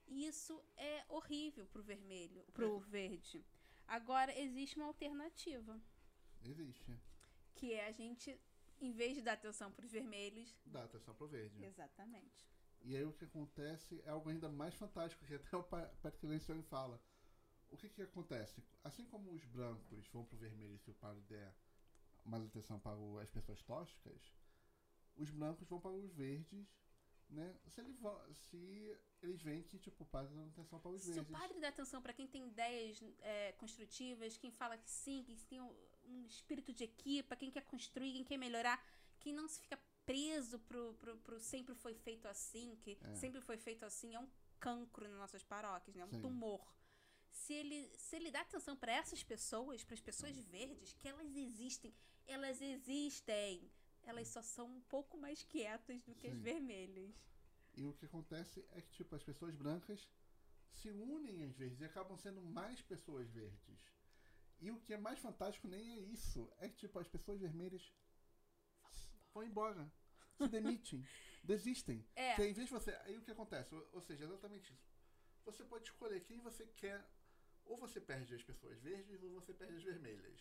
E 0.08 0.26
isso 0.26 0.64
é 0.78 1.04
horrível 1.10 1.66
pro 1.68 1.84
vermelho, 1.84 2.46
pro 2.54 2.80
verde. 2.80 3.46
Agora, 3.88 4.38
existe 4.40 4.78
uma 4.78 4.86
alternativa, 4.86 5.80
Existe. 6.46 6.96
Que 7.56 7.74
é 7.74 7.88
a 7.88 7.92
gente, 7.92 8.40
em 8.80 8.92
vez 8.92 9.16
de 9.16 9.22
dar 9.22 9.34
atenção 9.34 9.72
para 9.72 9.86
os 9.86 9.92
vermelhos. 9.92 10.56
Dá 10.66 10.84
atenção 10.84 11.14
pro 11.16 11.28
verde. 11.28 11.64
Exatamente. 11.64 12.46
E 12.82 12.96
aí 12.96 13.04
o 13.04 13.14
que 13.14 13.26
acontece 13.26 14.02
é 14.06 14.10
algo 14.10 14.30
ainda 14.30 14.48
mais 14.50 14.76
fantástico, 14.76 15.26
que 15.26 15.34
até 15.36 15.58
o 15.58 15.64
Pa- 15.64 15.90
Patrick 16.02 16.26
Lencioni 16.28 16.62
fala. 16.64 17.02
O 17.72 17.78
que 17.78 17.90
que 17.90 18.02
acontece? 18.04 18.64
Assim 18.84 19.04
como 19.06 19.32
os 19.32 19.44
brancos 19.46 20.08
vão 20.10 20.24
pro 20.24 20.38
vermelho 20.38 20.78
se 20.80 20.92
o 20.92 20.94
padre 20.94 21.22
der 21.24 21.54
mais 22.24 22.46
atenção 22.46 22.80
para 22.80 22.96
o- 22.98 23.18
as 23.20 23.30
pessoas 23.32 23.62
tóxicas, 23.64 24.22
os 25.16 25.30
brancos 25.32 25.68
vão 25.68 25.80
para 25.82 25.92
os 25.92 26.12
verdes, 26.14 26.68
né? 27.30 27.58
Se, 27.68 27.82
ele 27.82 27.96
se 28.34 28.98
eles 29.24 29.42
veem 29.42 29.64
que 29.64 29.80
tipo, 29.80 30.04
o 30.04 30.08
padre 30.08 30.34
dá 30.36 30.44
atenção 30.46 30.80
para 30.80 30.92
os 30.92 31.02
Se 31.02 31.10
o 31.12 31.14
verdes. 31.16 31.32
padre 31.32 31.60
dá 31.60 31.70
atenção 31.70 32.02
para 32.02 32.14
quem 32.14 32.28
tem 32.28 32.48
ideias 32.48 33.02
é, 33.22 33.52
construtivas, 33.54 34.38
quem 34.38 34.52
fala 34.52 34.78
que 34.78 34.90
sim, 34.90 35.24
quem 35.24 35.36
tem 35.38 35.60
um, 36.08 36.26
espírito 36.26 36.74
de 36.74 36.84
equipa, 36.84 37.36
quem 37.36 37.52
quer 37.52 37.64
construir, 37.64 38.14
quem 38.14 38.24
quer 38.24 38.38
melhorar, 38.38 38.84
quem 39.20 39.34
não 39.34 39.48
se 39.48 39.62
fica 39.62 39.78
preso 40.06 40.60
pro, 40.60 40.94
pro, 40.96 41.18
pro 41.18 41.40
sempre 41.40 41.74
foi 41.76 41.96
feito 41.96 42.28
assim, 42.28 42.78
que 42.82 42.98
É. 43.02 43.16
sempre 43.16 43.42
foi 43.42 43.58
feito 43.58 43.84
assim, 43.84 44.14
é 44.14 44.20
um 44.20 44.30
cancro 44.60 45.08
nas 45.08 45.18
nossas 45.18 45.44
paróquias, 45.44 45.96
né? 45.96 46.06
Um 46.06 46.10
Sim. 46.10 46.22
tumor. 46.22 46.74
Se 47.32 47.54
ele, 47.54 47.92
se 47.98 48.16
ele 48.16 48.32
dá 48.32 48.42
atenção 48.42 48.76
para 48.78 48.94
essas 48.94 49.24
pessoas, 49.24 49.84
para 49.84 49.94
as 49.94 50.02
pessoas 50.02 50.38
verdes, 50.38 50.94
que 50.94 51.08
elas 51.08 51.36
existem, 51.36 51.94
elas 52.28 52.62
existem. 52.62 53.70
Elas 54.04 54.28
só 54.28 54.42
são 54.42 54.68
um 54.68 54.82
pouco 54.82 55.18
mais 55.18 55.44
quietas 55.44 56.04
do 56.04 56.14
que 56.16 56.28
as 56.28 56.34
Sim. 56.34 56.42
vermelhas. 56.42 57.14
E 57.74 57.84
o 57.84 57.94
que 57.94 58.06
acontece 58.06 58.64
é 58.72 58.82
que, 58.82 58.92
tipo, 58.92 59.16
as 59.16 59.24
pessoas 59.24 59.54
brancas 59.56 60.08
se 60.72 60.90
unem 60.92 61.44
às 61.44 61.56
vezes 61.56 61.80
e 61.82 61.86
acabam 61.86 62.18
sendo 62.18 62.42
mais 62.42 62.82
pessoas 62.82 63.30
verdes. 63.30 63.95
E 64.60 64.72
o 64.72 64.80
que 64.80 64.94
é 64.94 64.98
mais 64.98 65.20
fantástico 65.20 65.68
nem 65.68 65.92
é 65.94 66.00
isso. 66.00 66.52
É 66.60 66.70
que, 66.70 66.76
tipo, 66.78 66.98
as 67.00 67.08
pessoas 67.08 67.40
vermelhas 67.40 67.94
vão 69.34 69.44
embora. 69.44 69.92
Se 70.38 70.48
demitem. 70.48 71.06
desistem. 71.44 72.06
É. 72.16 72.34
Em 72.42 72.54
vez 72.54 72.68
de 72.68 72.74
você. 72.74 72.92
Aí 73.04 73.18
o 73.18 73.22
que 73.22 73.32
acontece? 73.32 73.74
Ou, 73.76 73.88
ou 73.94 74.02
seja, 74.02 74.26
exatamente 74.26 74.74
isso. 74.74 74.90
Você 75.46 75.64
pode 75.64 75.86
escolher 75.86 76.24
quem 76.24 76.40
você 76.40 76.66
quer. 76.68 77.06
Ou 77.66 77.78
você 77.78 78.00
perde 78.00 78.34
as 78.36 78.44
pessoas 78.44 78.80
verdes 78.80 79.24
ou 79.24 79.32
você 79.32 79.52
perde 79.54 79.76
as 79.76 79.84
vermelhas. 79.84 80.40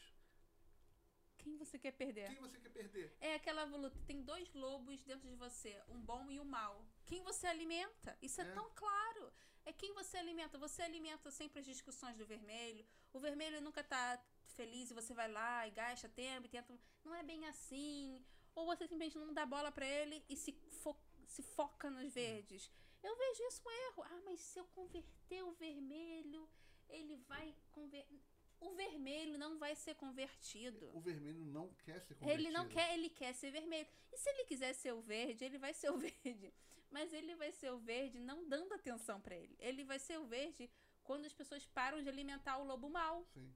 Quem 1.39 1.57
você 1.57 1.79
quer 1.79 1.93
perder? 1.93 2.27
Quem 2.29 2.41
você 2.41 2.59
quer 2.59 2.71
perder? 2.71 3.17
É 3.21 3.35
aquela 3.35 3.65
luta. 3.65 3.99
Tem 4.07 4.23
dois 4.23 4.53
lobos 4.55 5.03
dentro 5.05 5.29
de 5.29 5.35
você, 5.37 5.79
um 5.89 6.01
bom 6.01 6.31
e 6.31 6.39
um 6.41 6.45
mal. 6.45 6.87
Quem 7.07 7.23
você 7.23 7.47
alimenta? 7.47 8.17
Isso 8.23 8.41
é, 8.41 8.45
É. 8.45 8.53
tão 8.53 8.71
claro. 8.75 9.33
É 9.67 9.73
quem 9.73 9.93
você 9.95 10.17
alimenta. 10.19 10.59
Você 10.59 10.83
alimenta 10.83 11.31
sempre 11.31 11.61
as 11.61 11.67
discussões 11.67 12.17
do 12.17 12.27
vermelho. 12.27 12.85
O 13.13 13.19
vermelho 13.19 13.61
nunca 13.61 13.83
tá 13.83 14.23
feliz 14.57 14.91
e 14.91 14.95
você 14.95 15.13
vai 15.15 15.31
lá 15.31 15.67
e 15.67 15.71
gasta 15.71 16.09
tempo 16.09 16.47
e 16.47 16.49
tenta. 16.51 16.79
Não 17.05 17.15
é 17.15 17.23
bem 17.23 17.47
assim. 17.47 18.25
Ou 18.55 18.67
você 18.67 18.87
simplesmente 18.87 19.19
não 19.19 19.33
dá 19.35 19.45
bola 19.47 19.73
pra 19.73 19.87
ele 19.87 20.23
e 20.29 20.37
se, 20.37 20.53
fo- 20.83 20.97
se 21.27 21.43
foca 21.43 21.91
nos 21.91 22.13
verdes. 22.13 22.71
Eu 23.03 23.17
vejo 23.17 23.43
isso 23.49 23.63
um 23.67 23.71
erro. 23.71 24.03
Ah, 24.05 24.21
mas 24.25 24.41
se 24.41 24.59
eu 24.59 24.65
converter 24.67 25.43
o 25.43 25.53
vermelho, 25.53 26.49
ele 26.89 27.17
vai 27.29 27.55
converter. 27.73 28.19
O 28.61 28.71
vermelho 28.73 29.37
não 29.37 29.59
vai 29.59 29.75
ser 29.75 29.95
convertido. 29.97 30.91
O 30.97 31.01
vermelho 31.01 31.45
não 31.45 31.69
quer 31.85 32.01
ser 32.01 32.15
convertido. 32.15 32.47
Ele 32.49 32.51
não 32.57 32.69
quer, 32.69 32.95
ele 32.95 33.11
quer 33.11 33.35
ser 33.35 33.51
vermelho. 33.51 33.87
E 34.13 34.17
se 34.17 34.31
ele 34.31 34.45
quiser 34.45 34.73
ser 34.75 34.93
o 34.95 35.01
verde, 35.03 35.45
ele 35.45 35.59
vai 35.59 35.75
ser 35.75 35.91
o 35.91 35.99
verde. 35.99 36.53
Mas 36.95 37.13
ele 37.13 37.35
vai 37.43 37.51
ser 37.61 37.71
o 37.73 37.79
verde 37.93 38.19
não 38.31 38.39
dando 38.49 38.73
atenção 38.75 39.21
pra 39.21 39.35
ele. 39.43 39.55
Ele 39.69 39.83
vai 39.85 39.99
ser 39.99 40.17
o 40.19 40.27
verde 40.27 40.71
quando 41.03 41.25
as 41.31 41.33
pessoas 41.41 41.67
param 41.79 42.01
de 42.03 42.09
alimentar 42.09 42.57
o 42.59 42.65
lobo 42.65 42.89
mau 42.89 43.17
Sim, 43.35 43.49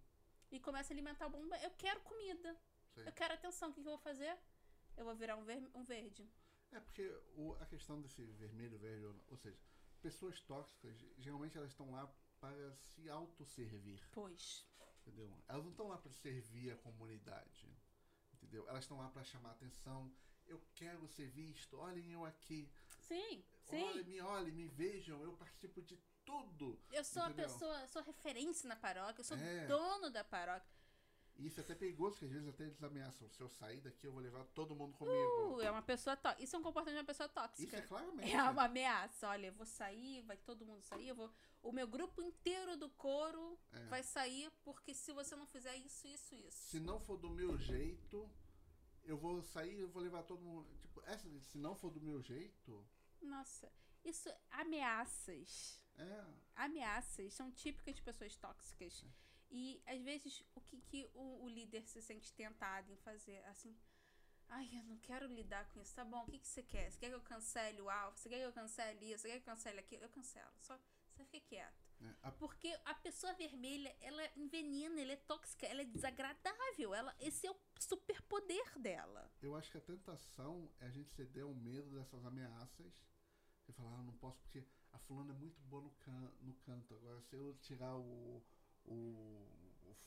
e 0.50 0.59
começam 0.59 0.92
a 0.92 0.95
alimentar 0.97 1.26
o 1.26 1.30
bom. 1.30 1.42
Eu 1.68 1.71
quero 1.85 2.00
comida. 2.00 2.50
sim. 2.95 3.02
Eu 3.09 3.12
quero 3.12 3.35
atenção. 3.35 3.71
O 3.71 3.73
que, 3.73 3.80
que 3.83 3.87
eu 3.88 3.92
vou 3.97 3.99
fazer? 4.11 4.37
Eu 4.97 5.04
vou 5.04 5.14
virar 5.14 5.37
um, 5.37 5.45
ver- 5.45 5.71
um 5.75 5.85
verde. 5.85 6.28
É 6.73 6.80
porque 6.80 7.04
o- 7.37 7.54
a 7.61 7.66
questão 7.66 8.00
desse 8.02 8.23
vermelho, 8.45 8.76
verde, 8.78 9.04
ou 9.04 9.14
ou 9.28 9.37
seja, 9.37 9.57
pessoas 10.02 10.40
tóxicas, 10.40 10.97
geralmente 11.18 11.57
elas 11.57 11.71
estão 11.71 11.88
lá 11.92 12.04
para 12.40 12.75
se 12.76 13.09
autosservir, 13.09 14.00
Pois. 14.11 14.66
entendeu? 15.00 15.30
Elas 15.49 15.62
não 15.64 15.71
estão 15.71 15.88
lá 15.88 15.99
para 15.99 16.12
servir 16.12 16.73
a 16.73 16.76
comunidade, 16.76 17.71
entendeu? 18.35 18.68
Elas 18.68 18.85
estão 18.85 18.99
lá 18.99 19.09
para 19.11 19.23
chamar 19.25 19.52
atenção. 19.52 20.12
Eu 20.47 20.61
quero 20.75 21.07
ser 21.09 21.28
visto, 21.30 21.78
olhem 21.78 22.12
eu 22.12 22.25
aqui. 22.25 22.61
Sim, 23.08 23.44
sim. 23.64 23.82
Olhem, 23.84 24.04
me 24.04 24.20
olhem, 24.20 24.52
me 24.52 24.66
vejam, 24.68 25.22
eu 25.22 25.32
participo 25.32 25.80
de 25.82 25.98
tudo. 26.24 26.78
Eu 26.92 27.02
sou 27.04 27.22
a 27.22 27.26
entendeu? 27.30 27.48
pessoa, 27.48 27.80
eu 27.80 27.88
sou 27.88 28.02
referência 28.02 28.68
na 28.68 28.76
paróquia, 28.76 29.20
eu 29.20 29.24
sou 29.24 29.36
É. 29.36 29.66
dono 29.66 30.10
da 30.10 30.22
paróquia. 30.22 30.78
Isso 31.38 31.60
é 31.60 31.62
até 31.62 31.72
perigoso, 31.76 32.18
que 32.18 32.24
às 32.24 32.32
vezes 32.32 32.48
até 32.48 32.64
eles 32.64 32.82
ameaçam. 32.82 33.28
Se 33.30 33.40
eu 33.40 33.48
sair 33.48 33.80
daqui, 33.80 34.04
eu 34.08 34.12
vou 34.12 34.20
levar 34.20 34.44
todo 34.46 34.74
mundo 34.74 34.92
comigo. 34.94 35.54
Uh, 35.56 35.60
é 35.60 35.70
uma 35.70 35.80
pessoa 35.82 36.16
tóxica. 36.16 36.42
Isso 36.42 36.56
é 36.56 36.58
um 36.58 36.62
comportamento 36.64 36.96
de 36.96 37.00
uma 37.02 37.06
pessoa 37.06 37.28
tóxica. 37.28 37.62
Isso 37.62 37.76
é 37.76 37.80
claramente. 37.86 38.32
É 38.32 38.42
uma 38.42 38.64
ameaça. 38.64 39.28
Olha, 39.28 39.46
eu 39.46 39.52
vou 39.52 39.64
sair, 39.64 40.20
vai 40.22 40.36
todo 40.36 40.66
mundo 40.66 40.82
sair, 40.82 41.06
eu 41.06 41.14
vou. 41.14 41.32
O 41.62 41.70
meu 41.70 41.86
grupo 41.86 42.20
inteiro 42.20 42.76
do 42.76 42.88
coro 42.90 43.56
É. 43.72 43.84
vai 43.84 44.02
sair 44.02 44.50
porque 44.64 44.92
se 44.92 45.12
você 45.12 45.36
não 45.36 45.46
fizer 45.46 45.76
isso, 45.76 46.08
isso, 46.08 46.34
isso. 46.34 46.58
Se 46.70 46.80
não 46.80 46.98
for 46.98 47.16
do 47.16 47.30
meu 47.30 47.56
jeito, 47.56 48.28
eu 49.04 49.16
vou 49.16 49.40
sair, 49.40 49.78
eu 49.78 49.88
vou 49.88 50.02
levar 50.02 50.24
todo 50.24 50.42
mundo. 50.42 50.68
Tipo, 50.80 51.00
essa, 51.06 51.28
se 51.42 51.56
não 51.56 51.76
for 51.76 51.90
do 51.92 52.00
meu 52.00 52.20
jeito, 52.20 52.84
Nossa, 53.20 53.70
isso 54.04 54.28
ameaças. 54.50 55.80
é. 55.96 56.25
Ameaças 56.56 57.34
são 57.34 57.50
típicas 57.52 57.94
de 57.96 58.02
pessoas 58.02 58.37
tóxicas. 58.37 59.04
E 59.50 59.80
às 59.87 60.02
vezes 60.02 60.42
o 60.54 60.60
que, 60.60 60.80
que 60.82 61.10
o, 61.14 61.44
o 61.44 61.48
líder 61.48 61.87
se 61.87 62.02
sente 62.02 62.32
tentado 62.32 62.92
em 62.92 62.96
fazer 62.96 63.38
assim. 63.46 63.76
Ai, 64.48 64.68
eu 64.72 64.82
não 64.84 64.96
quero 64.98 65.26
lidar 65.26 65.68
com 65.68 65.80
isso. 65.80 65.94
Tá 65.94 66.04
bom, 66.04 66.22
o 66.25 66.26
que, 66.26 66.38
que 66.38 66.48
você 66.48 66.62
quer? 66.62 66.90
Você 66.90 66.98
quer 66.98 67.08
que 67.10 67.14
eu 67.14 67.20
cancele 67.22 67.80
o 67.82 67.90
alvo? 67.90 68.16
Você 68.16 68.28
quer 68.28 68.38
que 68.38 68.44
eu 68.46 68.52
cancele 68.52 69.12
isso? 69.12 69.22
Você 69.22 69.28
quer 69.28 69.34
que 69.40 69.48
eu 69.48 69.54
cancele 69.54 69.78
aquilo? 69.80 70.04
Eu 70.04 70.08
cancelo. 70.10 70.52
Só 70.60 70.78
você 71.12 71.25
fica 71.25 71.40
quieto. 71.46 71.88
É, 72.00 72.14
a- 72.22 72.32
Porque 72.32 72.68
a 72.84 72.94
pessoa 72.94 73.32
vermelha, 73.34 73.94
ela 74.00 74.22
envenena, 74.36 75.00
ela 75.00 75.12
é 75.12 75.16
tóxica, 75.16 75.66
ela 75.66 75.82
é 75.82 75.84
desagradável. 75.84 76.94
Ela, 76.94 77.14
esse 77.20 77.46
é 77.46 77.50
o 77.50 77.56
superpoder 77.78 78.78
dela. 78.78 79.30
eu 79.42 79.54
acho 79.56 79.70
que 79.70 79.78
a 79.78 79.80
tentação 79.80 80.70
é 80.80 80.86
a 80.86 80.90
gente 80.90 81.10
ceder 81.10 81.44
ao 81.44 81.54
medo 81.54 81.90
dessas 81.96 82.24
ameaças 82.24 82.92
e 83.68 83.72
falar, 83.72 83.98
ah, 83.98 84.02
não 84.02 84.14
posso 84.14 84.38
porque 84.40 84.64
a 84.92 84.98
fulana 84.98 85.32
é 85.32 85.36
muito 85.36 85.60
boa 85.62 85.82
no, 85.82 85.90
can 86.00 86.32
no 86.40 86.54
canto. 86.66 86.94
Agora, 86.94 87.20
se 87.22 87.34
eu 87.36 87.54
tirar 87.60 87.96
o. 87.96 88.42
o 88.86 89.46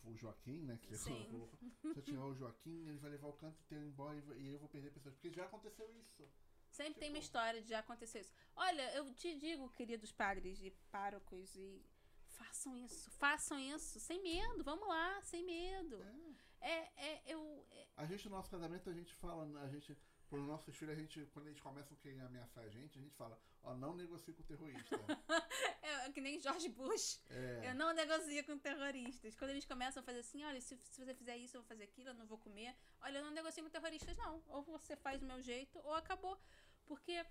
o 0.04 0.16
Joaquim, 0.16 0.64
né? 0.64 0.80
Que 0.82 0.98
Sim. 0.98 1.14
colocou, 1.30 1.60
se 1.94 2.00
eu 2.00 2.02
tirar 2.02 2.26
o 2.26 2.34
Joaquim, 2.34 2.88
ele 2.88 2.98
vai 2.98 3.12
levar 3.12 3.28
o 3.28 3.34
canto 3.34 3.60
inteiro 3.62 3.86
embora 3.86 4.18
e 4.18 4.42
e 4.42 4.54
eu 4.54 4.60
vou 4.60 4.68
perder 4.68 4.90
pessoas. 4.92 5.14
Porque 5.14 5.30
já 5.32 5.46
aconteceu 5.46 5.88
isso. 5.96 6.28
Sempre 6.72 7.00
tem 7.02 7.10
uma 7.10 7.16
Tipo- 7.20 7.26
história 7.26 7.62
de 7.62 7.70
já 7.70 7.80
acontecer 7.80 8.22
isso. 8.22 8.34
Olha, 8.56 8.94
eu 8.96 9.14
te 9.14 9.36
digo, 9.36 9.70
queridos 9.72 10.12
padres 10.12 10.60
e 10.62 10.72
párocos, 10.90 11.54
e 11.56 11.86
façam 12.28 12.76
isso, 12.78 13.12
façam 13.12 13.60
isso, 13.60 14.00
sem 14.00 14.22
medo, 14.24 14.64
vamos 14.64 14.88
lá, 14.88 15.22
sem 15.22 15.44
medo. 15.46 16.02
É. 16.62 16.72
É, 16.74 16.92
é, 17.08 17.22
eu. 17.26 17.66
é- 17.72 17.88
A 17.98 18.06
gente, 18.06 18.30
no 18.30 18.36
nosso 18.36 18.50
casamento, 18.50 18.90
a 18.90 18.94
gente 18.94 19.14
fala, 19.16 19.44
a 19.62 19.68
gente, 19.68 19.98
para 20.30 20.40
os 20.40 20.48
nossos 20.48 20.76
filhos, 20.76 20.96
a 20.96 21.00
gente, 21.00 21.26
quando 21.34 21.48
eles 21.48 21.60
começam 21.60 21.98
a 22.22 22.26
ameaçar 22.26 22.64
a 22.64 22.70
gente, 22.70 22.98
a 22.98 23.02
gente 23.02 23.16
fala, 23.16 23.38
ó, 23.64 23.74
não 23.76 23.94
negocie 23.96 24.34
com 24.34 24.42
o 24.42 24.46
terrorista. 24.46 24.96
é 25.82 26.10
que 26.12 26.22
nem 26.22 26.40
George 26.40 26.70
Bush. 26.70 27.20
É, 27.30 27.70
Eu 27.70 27.76
não 27.76 27.92
negocio 27.94 28.44
com 28.46 28.58
terroristas. 28.58 29.36
Quando 29.36 29.50
eles 29.52 29.66
começam 29.66 30.02
a 30.02 30.04
fazer 30.06 30.20
assim, 30.20 30.44
olha, 30.46 30.62
se, 30.62 30.78
se 30.84 31.04
você 31.04 31.14
fizer 31.16 31.36
isso, 31.38 31.58
eu 31.58 31.62
vou 31.62 31.68
fazer 31.68 31.84
aquilo, 31.84 32.10
eu 32.10 32.14
não 32.14 32.26
vou 32.26 32.38
comer. 32.38 32.76
Olha, 33.02 33.18
eu 33.18 33.26
não 33.26 33.32
negocio 33.32 33.64
com 33.64 33.70
terroristas, 33.70 34.16
não. 34.18 34.42
Ou 34.48 34.62
você 34.64 34.96
faz 34.96 35.20
do 35.20 35.26
meu 35.26 35.42
jeito, 35.42 35.80
ou 35.80 35.94
acabou. 35.96 36.40
Porque 36.92 37.26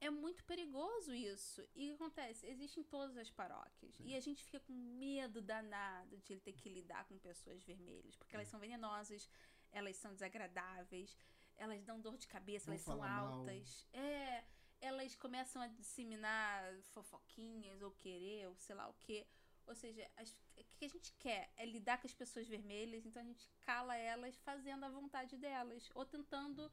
é 0.00 0.08
muito 0.08 0.42
perigoso 0.44 1.12
isso. 1.14 1.60
E 1.74 1.84
o 1.92 1.96
que 1.96 2.02
acontece? 2.02 2.46
Existe 2.46 2.80
em 2.80 2.82
todas 2.84 3.16
as 3.18 3.30
paróquias. 3.30 3.94
Sim. 3.96 4.04
E 4.06 4.16
a 4.16 4.20
gente 4.20 4.42
fica 4.42 4.60
com 4.60 4.72
medo 4.72 5.42
danado 5.42 6.16
de 6.22 6.32
ele 6.32 6.40
ter 6.40 6.54
que 6.54 6.70
lidar 6.70 7.04
com 7.06 7.18
pessoas 7.18 7.62
vermelhas. 7.62 8.16
Porque 8.16 8.34
elas 8.34 8.48
são 8.48 8.58
venenosas, 8.58 9.28
elas 9.70 9.96
são 9.96 10.12
desagradáveis, 10.14 11.14
elas 11.56 11.82
dão 11.84 12.00
dor 12.00 12.16
de 12.16 12.26
cabeça, 12.26 12.70
elas 12.70 12.80
são 12.80 12.96
falar 12.96 13.08
mal. 13.20 13.32
altas. 13.40 13.86
É, 13.92 14.44
elas 14.80 15.14
começam 15.16 15.60
a 15.60 15.66
disseminar 15.68 16.64
fofoquinhas 16.94 17.82
ou 17.82 17.90
querer, 17.92 18.48
ou 18.48 18.56
sei 18.56 18.74
lá 18.74 18.88
o 18.88 18.94
quê. 18.94 19.26
Ou 19.66 19.74
seja, 19.74 20.10
as- 20.16 20.40
o 20.56 20.64
que 20.76 20.84
a 20.86 20.88
gente 20.88 21.12
quer 21.18 21.50
é 21.56 21.64
lidar 21.66 21.98
com 21.98 22.06
as 22.06 22.14
pessoas 22.14 22.46
vermelhas, 22.48 23.04
então 23.04 23.20
a 23.20 23.24
gente 23.24 23.48
cala 23.60 23.94
elas 23.96 24.34
fazendo 24.38 24.84
a 24.84 24.88
vontade 24.88 25.36
delas, 25.36 25.90
ou 25.94 26.04
tentando 26.06 26.70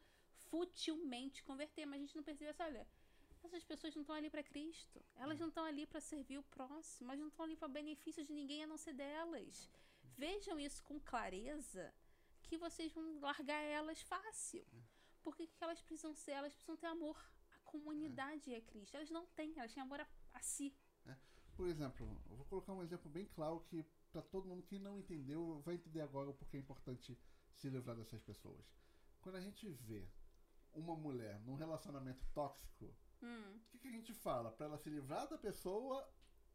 futilmente 0.51 1.43
converter, 1.43 1.85
mas 1.85 1.97
a 1.97 2.03
gente 2.03 2.15
não 2.15 2.23
percebe 2.23 2.51
assim, 2.51 2.63
olha, 2.63 2.87
essas 3.43 3.63
pessoas 3.63 3.95
não 3.95 4.01
estão 4.01 4.15
ali 4.15 4.29
para 4.29 4.43
Cristo, 4.43 5.03
elas 5.15 5.39
não 5.39 5.47
estão 5.47 5.63
ali 5.65 5.87
para 5.87 6.01
servir 6.01 6.37
o 6.37 6.43
próximo, 6.43 7.09
elas 7.09 7.19
não 7.19 7.29
estão 7.29 7.45
ali 7.45 7.55
para 7.55 7.67
benefício 7.67 8.23
de 8.23 8.33
ninguém 8.33 8.63
a 8.63 8.67
não 8.67 8.77
ser 8.77 8.93
delas. 8.93 9.69
Vejam 10.17 10.59
isso 10.59 10.83
com 10.83 10.99
clareza, 10.99 11.91
que 12.43 12.57
vocês 12.57 12.91
vão 12.91 13.19
largar 13.19 13.61
elas 13.61 14.01
fácil. 14.01 14.63
Porque 15.23 15.47
que 15.47 15.63
elas 15.63 15.81
precisam 15.81 16.13
ser? 16.13 16.31
Elas 16.31 16.53
precisam 16.53 16.75
ter 16.75 16.87
amor. 16.87 17.17
A 17.55 17.59
comunidade 17.59 18.53
é 18.53 18.59
Cristo. 18.61 18.95
Elas 18.95 19.09
não 19.09 19.25
têm, 19.27 19.53
elas 19.57 19.73
têm 19.73 19.81
amor 19.81 20.01
a, 20.01 20.07
a 20.33 20.41
si. 20.41 20.75
por 21.55 21.67
exemplo, 21.67 22.21
eu 22.29 22.35
vou 22.35 22.45
colocar 22.45 22.73
um 22.73 22.83
exemplo 22.83 23.09
bem 23.09 23.25
claro 23.25 23.61
que 23.69 23.85
para 24.11 24.21
todo 24.21 24.47
mundo 24.47 24.63
que 24.63 24.77
não 24.77 24.97
entendeu, 24.97 25.61
vai 25.63 25.75
entender 25.75 26.01
agora 26.01 26.29
o 26.29 26.33
porquê 26.33 26.57
é 26.57 26.59
importante 26.59 27.17
se 27.53 27.69
livrar 27.69 27.95
dessas 27.95 28.21
pessoas. 28.21 28.65
Quando 29.21 29.35
a 29.35 29.41
gente 29.41 29.69
vê 29.69 30.05
uma 30.73 30.95
mulher 30.95 31.39
num 31.41 31.55
relacionamento 31.55 32.25
tóxico, 32.33 32.93
Hum. 33.23 33.55
o 33.57 33.69
que, 33.69 33.77
que 33.77 33.87
a 33.87 33.91
gente 33.91 34.13
fala? 34.13 34.51
Para 34.51 34.65
ela 34.65 34.77
se 34.77 34.89
livrar 34.89 35.27
da 35.27 35.37
pessoa 35.37 36.07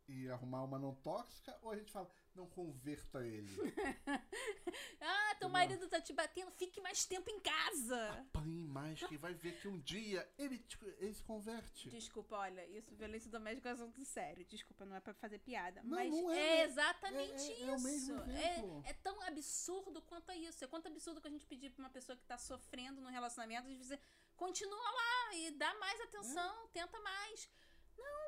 e 0.08 0.28
arrumar 0.28 0.64
uma 0.64 0.78
não 0.78 0.94
tóxica, 0.96 1.56
ou 1.62 1.70
a 1.70 1.76
gente 1.76 1.92
fala, 1.92 2.11
não 2.35 2.46
converta 2.46 3.25
ele? 3.25 3.49
Ah, 5.00 5.25
teu 5.38 5.49
marido 5.49 5.88
tá 5.88 6.00
te 6.00 6.12
batendo, 6.12 6.50
fique 6.52 6.81
mais 6.81 7.05
tempo 7.05 7.31
em 7.31 7.40
casa. 7.40 8.11
Apanhe 8.12 8.64
mais, 8.66 9.02
que 9.02 9.16
vai 9.16 9.35
ver 9.35 9.59
que 9.61 9.69
um 9.69 9.78
dia 9.81 10.28
ele, 10.38 10.59
te- 10.59 10.78
ele 10.99 11.14
se 11.14 11.23
converte. 11.23 11.88
Desculpa, 11.88 12.37
olha, 12.37 12.66
isso, 12.66 12.95
violência 12.95 13.31
doméstica 13.31 13.69
é 13.69 13.73
um 13.73 13.75
assunto 13.75 14.05
sério. 14.05 14.45
Desculpa, 14.45 14.85
não 14.85 14.97
é 14.97 15.00
pra 15.00 15.14
fazer 15.14 15.38
piada. 15.38 15.83
Não, 15.83 15.97
mas 15.97 16.11
não 16.11 16.31
é, 16.33 16.38
é, 16.61 16.64
exatamente 16.64 17.50
É- 17.52 17.55
é- 17.55 17.61
isso. 17.61 17.71
é 17.71 17.76
o 17.76 17.81
mesmo 17.81 18.23
exemplo. 18.23 18.83
É, 18.85 18.90
é 18.90 18.93
tão 18.95 19.21
absurdo 19.23 20.02
quanto 20.02 20.31
é 20.31 20.37
isso. 20.37 20.64
É 20.64 20.66
quanto 20.69 20.88
absurdo 20.88 21.21
que 21.21 21.28
a 21.28 21.31
gente 21.31 21.47
pedir 21.47 21.71
pra 21.71 21.85
uma 21.85 21.90
pessoa 21.90 22.16
que 22.16 22.25
tá 22.25 22.38
sofrendo 22.38 23.00
no 23.00 23.09
relacionamento 23.09 23.69
de 23.69 23.76
dizer, 23.76 24.00
continua 24.37 24.90
lá 24.90 25.35
e 25.35 25.50
dá 25.52 25.75
mais 25.75 26.00
atenção, 26.00 26.64
É. 26.64 26.69
tenta 26.69 26.99
mais. 27.00 27.49
Não. 27.97 28.25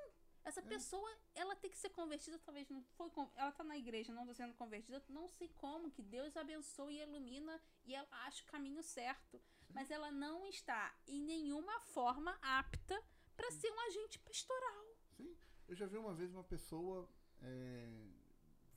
Essa 0.49 0.63
pessoa, 0.63 1.11
ela 1.35 1.55
tem 1.57 1.71
que 1.71 1.77
ser 1.77 1.91
convertida, 1.91 2.39
talvez 2.39 2.71
não 2.71 2.83
foi. 2.97 3.11
Ela 3.37 3.53
tá 3.53 3.63
na 3.63 3.77
igreja, 3.77 4.15
não 4.15 4.27
tá 4.27 4.33
sendo 4.33 4.55
convertida, 4.55 5.05
não 5.07 5.29
sei 5.29 5.49
como, 5.59 5.91
que 5.91 6.03
Deus 6.03 6.39
abençoe 6.39 6.95
e 6.95 7.03
ilumina 7.03 7.61
e 7.85 7.95
ela 7.95 8.09
acha 8.27 8.43
o 8.43 8.47
caminho 8.47 8.83
certo. 8.83 9.39
Mas 9.69 9.91
ela 9.91 10.11
não 10.11 10.47
está 10.47 10.97
em 11.07 11.21
nenhuma 11.21 11.79
forma 11.81 12.33
apta 12.41 12.99
pra 13.37 13.51
ser 13.51 13.71
um 13.71 13.81
agente 13.89 14.19
pastoral. 14.21 14.97
Sim, 15.17 15.37
eu 15.69 15.77
já 15.77 15.85
vi 15.87 15.99
uma 15.99 16.15
vez 16.15 16.33
uma 16.33 16.45
pessoa 16.45 17.07
é, 17.43 18.09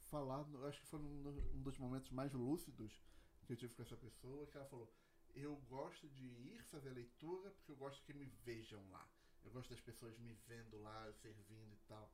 falar, 0.10 0.46
eu 0.54 0.68
acho 0.68 0.82
que 0.82 0.88
foi 0.88 1.00
um, 1.00 1.56
um 1.56 1.62
dos 1.62 1.78
momentos 1.78 2.12
mais 2.12 2.34
lúcidos 2.34 3.01
que 3.46 3.54
eu 3.54 3.56
tive 3.56 3.74
com 3.74 3.82
essa 3.82 3.96
pessoa, 3.96 4.46
que 4.48 4.58
ela 4.58 4.66
falou, 4.66 4.94
eu 5.34 5.56
gosto 5.70 6.10
de 6.10 6.25
ir 6.25 6.62
fazer 6.66 6.90
leitura 6.90 7.50
porque 7.51 7.72
eu 7.72 7.78
gosto 7.78 8.04
que 8.04 8.13
me 8.13 8.25
vejam 8.25 8.84
lá. 8.92 9.08
Eu 9.43 9.51
gosto 9.51 9.69
das 9.69 9.81
pessoas 9.81 10.17
me 10.19 10.33
vendo 10.48 10.77
lá, 10.81 11.12
servindo 11.13 11.74
e 11.74 11.79
tal. 11.88 12.12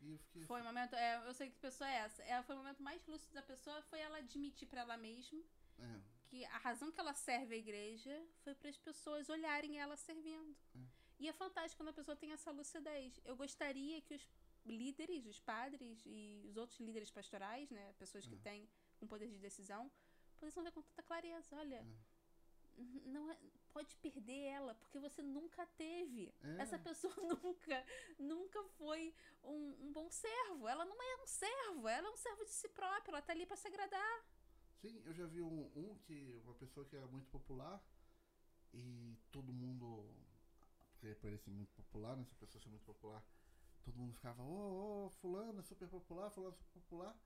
E 0.00 0.12
eu 0.12 0.18
fiquei 0.18 0.42
Foi 0.42 0.60
o 0.60 0.64
momento, 0.64 0.94
é, 0.94 1.26
eu 1.26 1.34
sei 1.34 1.50
que 1.50 1.58
pessoa 1.58 1.88
é 1.90 1.96
essa. 1.96 2.22
Ela 2.22 2.42
foi 2.42 2.54
o 2.54 2.58
momento 2.58 2.82
mais 2.82 3.04
lúcido 3.06 3.34
da 3.34 3.42
pessoa, 3.42 3.82
foi 3.82 3.98
ela 4.00 4.18
admitir 4.18 4.66
pra 4.68 4.82
ela 4.82 4.96
mesma 4.96 5.20
assim, 5.20 5.44
é, 5.78 6.00
que 6.28 6.44
a 6.44 6.58
razão 6.58 6.92
que 6.92 7.00
ela 7.00 7.14
serve 7.14 7.54
a 7.54 7.58
igreja 7.58 8.26
foi 8.44 8.54
para 8.54 8.68
as 8.70 8.78
pessoas 8.78 9.28
olharem 9.28 9.78
ela 9.80 9.96
servindo. 9.96 10.56
É. 10.76 10.78
E 11.20 11.28
é 11.28 11.32
fantástico 11.32 11.82
quando 11.82 11.88
a 11.88 11.92
pessoa 11.92 12.16
tem 12.16 12.30
essa 12.32 12.50
lucidez. 12.52 13.18
Eu 13.24 13.34
gostaria 13.36 14.00
que 14.02 14.14
os 14.14 14.28
líderes, 14.64 15.26
os 15.26 15.40
padres 15.40 16.00
e 16.06 16.44
os 16.48 16.56
outros 16.56 16.78
líderes 16.78 17.10
pastorais, 17.10 17.68
né, 17.70 17.92
pessoas 17.98 18.24
que 18.26 18.34
É. 18.36 18.38
têm 18.38 18.68
um 19.00 19.06
poder 19.08 19.28
de 19.28 19.38
decisão, 19.38 19.90
pudessem 20.38 20.62
ver 20.62 20.70
com 20.70 20.82
tanta 20.82 21.02
clareza. 21.02 21.56
Olha, 21.56 21.84
n- 22.76 23.00
não 23.06 23.28
é, 23.32 23.36
pode 23.68 23.94
perder 23.96 24.40
ela, 24.44 24.74
porque 24.74 24.98
você 24.98 25.22
nunca 25.22 25.66
teve. 25.76 26.34
É. 26.42 26.62
Essa 26.62 26.78
pessoa 26.78 27.14
nunca, 27.42 27.84
nunca 28.18 28.62
foi 28.78 29.14
um, 29.42 29.76
um 29.80 29.92
bom 29.92 30.10
servo. 30.10 30.66
Ela 30.68 30.84
não 30.84 31.00
é 31.00 31.22
um 31.22 31.26
servo, 31.26 31.88
ela 31.88 32.08
é 32.08 32.10
um 32.10 32.16
servo 32.16 32.44
de 32.44 32.52
si 32.52 32.68
própria. 32.68 33.12
Ela 33.12 33.22
tá 33.22 33.32
ali 33.32 33.46
para 33.46 33.56
se 33.56 33.68
agradar. 33.68 34.24
Sim, 34.80 35.02
eu 35.04 35.12
já 35.12 35.26
vi 35.26 35.42
um, 35.42 35.70
um 35.74 35.98
que 36.06 36.40
uma 36.44 36.54
pessoa 36.54 36.86
que 36.86 36.96
era 36.96 37.06
muito 37.06 37.28
popular 37.30 37.82
e 38.72 39.16
todo 39.32 39.52
mundo, 39.52 40.08
porque 40.92 41.14
por 41.16 41.28
ele 41.28 41.38
ser 41.38 41.50
muito 41.50 41.72
popular, 41.72 42.16
né, 42.16 42.22
essa 42.22 42.36
pessoa 42.36 42.62
ser 42.62 42.68
muito 42.68 42.84
popular, 42.84 43.24
todo 43.84 43.98
mundo 43.98 44.12
ficava, 44.14 44.42
ô, 44.42 45.06
ô, 45.06 45.10
fulano 45.20 45.60
é 45.60 45.62
super 45.62 45.88
popular, 45.88 46.30
fulano 46.30 46.54
é 46.54 46.56
super 46.56 46.80
popular. 46.80 47.16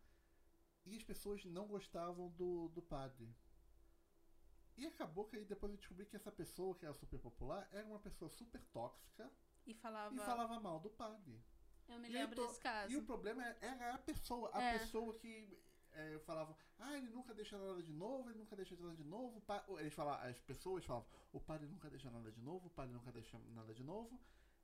E 0.85 0.97
as 0.97 1.03
pessoas 1.03 1.45
não 1.45 1.67
gostavam 1.67 2.31
do, 2.31 2.69
do 2.69 2.83
padre. 2.83 3.29
E 4.77 4.87
acabou 4.87 5.25
que 5.27 5.37
aí 5.37 5.45
depois 5.45 5.71
eu 5.73 5.77
descobri 5.79 6.07
que 6.07 6.17
essa 6.17 6.33
pessoa 6.33 6.75
que 6.75 6.85
era 6.85 6.95
super 6.95 7.19
popular 7.19 7.69
era 7.73 7.87
uma 7.87 7.99
pessoa 7.99 8.29
super 8.31 8.61
tóxica 8.73 9.31
E 9.67 9.75
falava. 9.75 10.15
e 10.15 10.19
falava 10.19 10.59
mal 10.61 10.81
do 10.81 10.91
padre. 10.91 11.41
Eu 11.89 11.99
me 11.99 12.09
E 12.09 12.13
lembro 12.13 12.37
to- 12.37 12.47
desse 12.47 12.61
caso. 12.61 12.91
E 12.93 12.97
o 12.97 13.03
problema 13.05 13.45
é- 13.47 13.59
era 13.61 13.95
a 13.95 13.99
pessoa. 13.99 14.51
A 14.55 14.63
É. 14.63 14.79
pessoa 14.79 15.15
que 15.19 15.59
é, 15.95 16.19
falava, 16.21 16.57
ah, 16.79 16.97
ele 16.97 17.11
nunca 17.11 17.35
deixa 17.35 17.59
nada 17.59 17.83
de 17.83 17.93
novo, 17.93 18.31
ele 18.31 18.39
nunca 18.39 18.57
deixa 18.57 18.75
nada 18.77 18.97
de 18.97 19.05
novo. 19.05 19.43
pa- 19.43 19.63
Eles 19.79 19.93
falavam, 19.93 20.27
as 20.27 20.41
pessoas 20.41 20.83
falavam, 20.87 21.07
o 21.35 21.39
padre 21.39 21.67
nunca 21.69 21.91
deixa 21.91 22.11
nada 22.11 22.33
de 22.33 22.41
novo, 22.41 22.69
o 22.69 22.71
padre 22.71 22.95
nunca 22.95 23.13
deixa 23.13 23.39
nada 23.51 23.75
de 23.75 23.83
novo. 23.85 24.19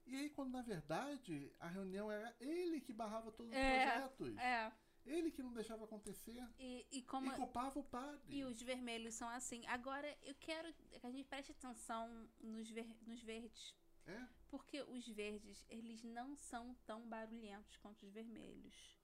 E 0.06 0.16
aí, 0.16 0.30
quando 0.30 0.52
na 0.52 0.62
verdade 0.62 1.52
a 1.60 1.68
reunião 1.68 2.10
era 2.10 2.34
ele 2.40 2.80
que 2.80 2.94
barrava 2.94 3.30
todos 3.30 3.52
os 3.52 3.58
É, 3.58 3.90
projetos. 3.90 4.38
É. 4.38 4.72
Ele 5.12 5.30
que 5.30 5.42
não 5.42 5.52
deixava 5.52 5.84
acontecer. 5.84 6.42
E, 6.58 6.86
e 6.90 7.02
como. 7.02 7.32
E 7.32 7.36
culpava 7.36 7.78
o 7.78 7.84
padre. 7.84 8.20
E 8.28 8.44
os 8.44 8.60
vermelhos 8.60 9.14
são 9.14 9.28
assim. 9.28 9.66
Agora, 9.66 10.16
eu 10.22 10.34
quero 10.34 10.72
que 10.72 11.06
a 11.06 11.10
gente 11.10 11.26
preste 11.28 11.52
atenção 11.52 12.28
nos, 12.40 12.68
ver, 12.70 12.86
nos 13.06 13.22
verdes. 13.22 13.74
É? 14.06 14.26
Porque 14.48 14.80
os 14.82 15.06
verdes, 15.06 15.64
eles 15.68 16.02
não 16.02 16.34
são 16.36 16.74
tão 16.86 17.06
barulhentos 17.06 17.76
quanto 17.76 18.06
os 18.06 18.12
vermelhos. 18.12 18.96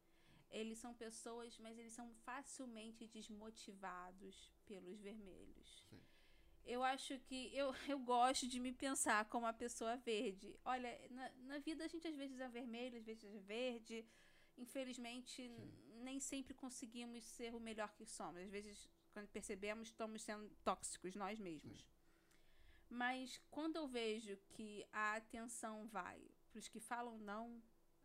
Eles 0.50 0.78
são 0.78 0.94
pessoas, 0.94 1.58
mas 1.58 1.78
eles 1.78 1.92
são 1.92 2.14
facilmente 2.24 3.06
desmotivados 3.06 4.52
pelos 4.64 5.00
vermelhos. 5.00 5.84
Sim. 5.90 6.00
Eu 6.64 6.82
acho 6.82 7.18
que 7.20 7.54
eu, 7.54 7.74
eu 7.88 7.98
gosto 7.98 8.48
de 8.48 8.58
me 8.58 8.72
pensar 8.72 9.26
como 9.26 9.46
uma 9.46 9.52
pessoa 9.52 9.96
verde. 9.96 10.58
Olha, 10.64 10.90
na, 11.10 11.30
na 11.50 11.58
vida 11.58 11.84
a 11.84 11.88
gente 11.88 12.06
às 12.08 12.16
vezes 12.16 12.40
é 12.40 12.48
vermelho, 12.48 12.98
às 12.98 13.04
vezes 13.04 13.24
é 13.24 13.38
verde. 13.40 14.06
Infelizmente, 14.56 15.48
nem 16.02 16.20
sempre 16.20 16.54
conseguimos 16.54 17.24
ser 17.24 17.54
o 17.54 17.60
melhor 17.60 17.92
que 17.94 18.06
somos. 18.06 18.42
Às 18.42 18.50
vezes, 18.50 18.88
quando 19.12 19.28
percebemos, 19.28 19.88
estamos 19.88 20.22
sendo 20.22 20.48
tóxicos 20.64 21.14
nós 21.14 21.38
mesmos. 21.38 21.84
Mas 22.88 23.40
quando 23.50 23.76
eu 23.76 23.88
vejo 23.88 24.36
que 24.50 24.86
a 24.92 25.16
atenção 25.16 25.86
vai 25.88 26.20
para 26.50 26.58
os 26.58 26.68
que 26.68 26.78
falam 26.78 27.18
não, 27.18 27.60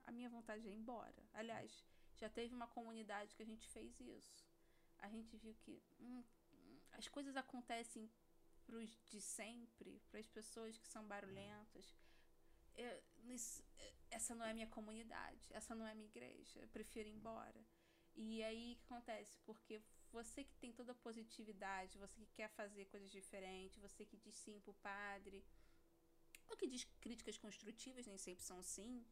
a 0.05 0.11
minha 0.11 0.29
vontade 0.29 0.67
é 0.67 0.71
ir 0.71 0.75
embora. 0.75 1.23
Aliás, 1.33 1.85
já 2.17 2.29
teve 2.29 2.55
uma 2.55 2.67
comunidade 2.67 3.35
que 3.35 3.43
a 3.43 3.45
gente 3.45 3.67
fez 3.69 3.99
isso. 3.99 4.43
A 4.97 5.07
gente 5.09 5.37
viu 5.37 5.53
que 5.55 5.81
hum, 5.99 6.23
as 6.93 7.07
coisas 7.07 7.37
acontecem 7.37 8.09
para 8.65 8.75
os 8.77 8.89
de 9.05 9.21
sempre, 9.21 10.01
para 10.09 10.19
as 10.19 10.27
pessoas 10.27 10.77
que 10.77 10.87
são 10.87 11.05
barulhentas. 11.07 11.95
Eu- 12.75 13.03
essa 14.09 14.33
não 14.35 14.45
é 14.45 14.53
minha 14.53 14.67
comunidade, 14.67 15.47
essa 15.51 15.75
não 15.75 15.85
é 15.85 15.93
minha 15.93 16.07
igreja, 16.07 16.59
eu 16.59 16.67
prefiro 16.67 17.09
ir 17.09 17.13
embora. 17.13 17.65
E 18.15 18.43
aí 18.43 18.73
o 18.73 18.75
que 18.77 18.85
acontece? 18.85 19.37
Porque 19.45 19.81
você 20.11 20.43
que 20.43 20.55
tem 20.57 20.71
toda 20.71 20.91
a 20.91 20.95
positividade, 20.95 21.97
você 21.97 22.19
que 22.21 22.33
quer 22.33 22.49
fazer 22.49 22.85
coisas 22.85 23.09
diferentes, 23.11 23.77
você 23.77 24.05
que 24.05 24.17
diz 24.17 24.35
sim 24.35 24.59
pro 24.59 24.73
padre, 24.75 25.45
ou 26.49 26.57
que 26.57 26.67
diz 26.67 26.83
críticas 26.99 27.37
construtivas, 27.37 28.07
nem 28.07 28.17
sempre 28.17 28.43
são 28.43 28.61
sim, 28.63 29.05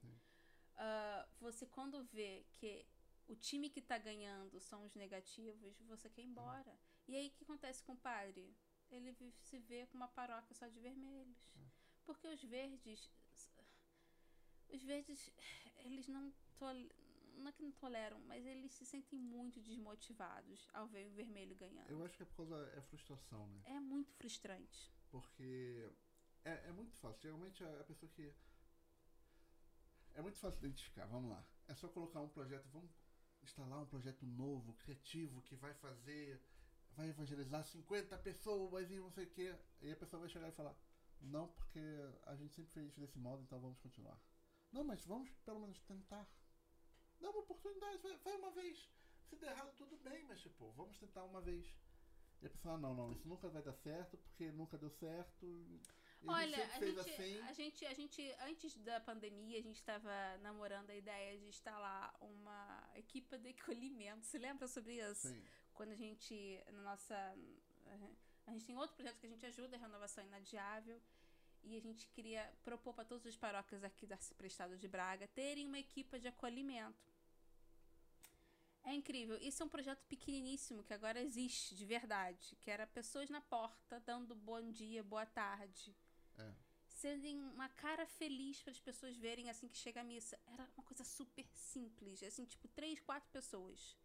ah, 0.77 1.27
você 1.39 1.65
quando 1.65 2.03
vê 2.05 2.45
que 2.53 2.85
o 3.27 3.35
time 3.35 3.69
que 3.69 3.81
tá 3.81 3.97
ganhando 3.97 4.59
são 4.59 4.85
os 4.85 4.95
negativos, 4.95 5.79
você 5.81 6.09
quer 6.09 6.21
ir 6.21 6.25
embora. 6.25 6.77
E 7.07 7.15
aí 7.15 7.27
o 7.27 7.31
que 7.31 7.43
acontece 7.43 7.83
com 7.83 7.93
o 7.93 7.97
padre? 7.97 8.55
Ele 8.89 9.15
se 9.41 9.59
vê 9.59 9.85
com 9.87 9.97
uma 9.97 10.07
paróquia 10.07 10.55
só 10.55 10.67
de 10.67 10.79
vermelhos. 10.79 11.37
Porque 12.05 12.27
os 12.27 12.41
verdes. 12.43 13.11
Os 14.69 14.83
verdes, 14.83 15.31
eles 15.79 16.07
não 16.07 16.33
tol- 16.57 16.89
não 17.37 17.47
é 17.47 17.51
que 17.51 17.61
não 17.63 17.71
toleram, 17.71 18.19
mas 18.21 18.45
eles 18.45 18.71
se 18.73 18.85
sentem 18.85 19.19
muito 19.19 19.61
desmotivados 19.61 20.67
ao 20.73 20.87
ver 20.87 21.05
o 21.07 21.11
vermelho 21.11 21.55
ganhando. 21.55 21.89
Eu 21.89 22.03
acho 22.03 22.17
que 22.17 22.23
é 22.23 22.25
por 22.25 22.35
causa 22.37 22.55
é 22.75 22.81
frustração, 22.81 23.47
né? 23.47 23.61
É 23.65 23.79
muito 23.79 24.11
frustrante. 24.13 24.91
Porque 25.09 25.89
é, 26.43 26.67
é 26.67 26.71
muito 26.71 26.93
fácil. 26.95 27.21
Geralmente 27.21 27.63
a, 27.63 27.79
a 27.79 27.83
pessoa 27.83 28.11
que. 28.11 28.33
É 30.15 30.21
muito 30.21 30.37
fácil 30.39 30.57
identificar, 30.59 31.05
vamos 31.05 31.29
lá. 31.29 31.45
É 31.67 31.75
só 31.75 31.87
colocar 31.89 32.21
um 32.21 32.29
projeto, 32.29 32.67
vamos 32.69 32.89
instalar 33.43 33.79
um 33.81 33.85
projeto 33.85 34.25
novo, 34.25 34.73
criativo, 34.73 35.41
que 35.43 35.55
vai 35.55 35.73
fazer. 35.75 36.41
Vai 36.91 37.09
evangelizar 37.09 37.63
50 37.63 38.17
pessoas 38.17 38.89
e 38.89 38.95
não 38.99 39.11
sei 39.11 39.25
o 39.25 39.29
quê. 39.29 39.55
E 39.81 39.91
a 39.91 39.95
pessoa 39.95 40.21
vai 40.21 40.29
chegar 40.29 40.47
e 40.49 40.51
falar: 40.51 40.75
Não, 41.21 41.47
porque 41.49 41.79
a 42.25 42.35
gente 42.35 42.55
sempre 42.55 42.71
fez 42.71 42.87
isso 42.87 42.99
desse 42.99 43.19
modo, 43.19 43.43
então 43.43 43.59
vamos 43.59 43.77
continuar. 43.79 44.19
Não, 44.71 44.83
mas 44.83 45.03
vamos 45.05 45.29
pelo 45.45 45.59
menos 45.59 45.79
tentar. 45.81 46.27
Dá 47.19 47.29
uma 47.29 47.39
oportunidade, 47.39 47.97
vai, 48.01 48.17
vai 48.17 48.35
uma 48.35 48.51
vez. 48.51 48.89
Se 49.29 49.35
der 49.35 49.51
errado, 49.51 49.73
tudo 49.75 49.97
bem, 49.97 50.23
mas 50.25 50.39
tipo, 50.41 50.71
vamos 50.71 50.97
tentar 50.97 51.23
uma 51.23 51.41
vez. 51.41 51.65
E 52.41 52.45
a 52.45 52.49
pessoa, 52.49 52.75
ah, 52.75 52.77
não, 52.77 52.93
não, 52.93 53.11
isso 53.11 53.27
nunca 53.27 53.49
vai 53.49 53.61
dar 53.63 53.73
certo, 53.73 54.17
porque 54.17 54.51
nunca 54.51 54.77
deu 54.77 54.89
certo. 54.91 55.45
E 55.45 55.81
Olha, 56.25 56.65
a 56.65 56.79
gente, 56.79 56.99
assim. 56.99 57.41
a 57.41 57.53
gente, 57.53 57.85
a 57.85 57.93
gente, 57.93 58.35
antes 58.41 58.77
da 58.77 58.99
pandemia, 58.99 59.59
a 59.59 59.61
gente 59.61 59.77
estava 59.77 60.37
namorando 60.41 60.89
a 60.89 60.95
ideia 60.95 61.37
de 61.37 61.45
instalar 61.45 62.15
uma 62.21 62.89
equipa 62.95 63.37
de 63.37 63.49
acolhimento. 63.49 64.25
Você 64.25 64.37
lembra 64.37 64.67
sobre 64.67 64.97
isso? 64.97 65.27
Sim, 65.27 65.43
Quando 65.73 65.91
a 65.91 65.95
gente, 65.95 66.63
na 66.71 66.81
nossa. 66.81 67.15
A 68.45 68.51
gente 68.51 68.65
tem 68.65 68.77
outro 68.77 68.95
projeto 68.95 69.19
que 69.19 69.25
a 69.25 69.29
gente 69.29 69.45
ajuda, 69.45 69.75
a 69.75 69.79
renovação 69.79 70.23
inadiável. 70.23 71.01
E 71.69 71.75
a 71.75 71.81
gente 71.81 72.07
queria 72.07 72.49
propor 72.63 72.93
para 72.93 73.03
todas 73.03 73.27
as 73.27 73.35
paróquias 73.35 73.83
aqui 73.83 74.07
da 74.07 74.17
Prestado 74.37 74.77
de 74.77 74.87
Braga 74.87 75.27
terem 75.27 75.67
uma 75.67 75.77
equipa 75.77 76.17
de 76.17 76.25
acolhimento. 76.25 77.11
É 78.85 78.93
incrível. 78.93 79.37
Isso 79.41 79.61
é 79.61 79.65
um 79.65 79.69
projeto 79.69 80.01
pequeniníssimo 80.05 80.81
que 80.81 80.93
agora 80.93 81.21
existe 81.21 81.75
de 81.75 81.85
verdade. 81.85 82.55
Que 82.61 82.71
era 82.71 82.87
pessoas 82.87 83.29
na 83.29 83.41
porta 83.41 83.99
dando 83.99 84.33
bom 84.33 84.71
dia, 84.71 85.03
boa 85.03 85.25
tarde. 85.25 85.93
É. 86.37 86.53
Sendo 86.87 87.27
uma 87.53 87.67
cara 87.67 88.05
feliz 88.05 88.61
para 88.61 88.71
as 88.71 88.79
pessoas 88.79 89.17
verem 89.17 89.49
assim 89.49 89.67
que 89.67 89.77
chega 89.77 89.99
a 89.99 90.05
missa. 90.05 90.39
Era 90.47 90.65
uma 90.77 90.83
coisa 90.85 91.03
super 91.03 91.45
simples. 91.53 92.23
Assim, 92.23 92.45
tipo, 92.45 92.65
três, 92.69 93.01
quatro 93.01 93.29
pessoas. 93.29 93.97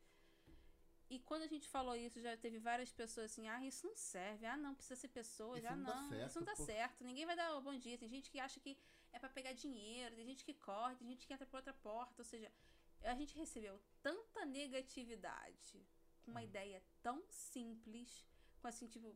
E 1.15 1.19
quando 1.29 1.43
a 1.43 1.47
gente 1.47 1.69
falou 1.69 1.95
isso, 1.95 2.19
já 2.27 2.35
teve 2.45 2.59
várias 2.59 2.91
pessoas 3.01 3.27
assim, 3.31 3.47
ah, 3.55 3.63
isso 3.71 3.87
não 3.87 3.95
serve, 3.95 4.47
ah, 4.47 4.57
não, 4.57 4.75
precisa 4.75 4.97
ser 5.03 5.09
pessoas, 5.09 5.59
Isso 5.63 5.73
ah, 5.73 5.77
não 5.77 5.95
não, 5.95 6.09
certo, 6.11 6.29
isso 6.31 6.39
não 6.41 6.47
dá 6.47 6.57
pô." 6.57 6.65
certo, 6.65 7.05
ninguém 7.05 7.27
vai 7.27 7.37
dar 7.37 7.55
o 7.57 7.61
bom 7.61 7.77
dia. 7.85 7.99
Tem 7.99 8.09
gente 8.09 8.31
que 8.31 8.41
acha 8.41 8.59
que 8.65 8.73
é 9.13 9.19
pra 9.19 9.29
pegar 9.29 9.53
dinheiro, 9.53 10.17
tem 10.17 10.25
gente 10.25 10.43
que 10.49 10.55
corre, 10.55 10.97
tem 10.97 11.07
gente 11.09 11.27
que 11.27 11.33
entra 11.35 11.47
por 11.47 11.57
outra 11.59 11.75
porta, 11.75 12.23
ou 12.23 12.25
seja, 12.25 12.51
a 13.03 13.15
gente 13.15 13.37
recebeu 13.37 13.79
tanta 14.01 14.47
negatividade 14.47 15.85
com 16.25 16.31
uma 16.31 16.41
Hum. 16.41 16.45
ideia 16.45 16.83
tão 17.03 17.23
simples, 17.29 18.25
com 18.61 18.69
assim, 18.69 18.87
tipo, 18.89 19.15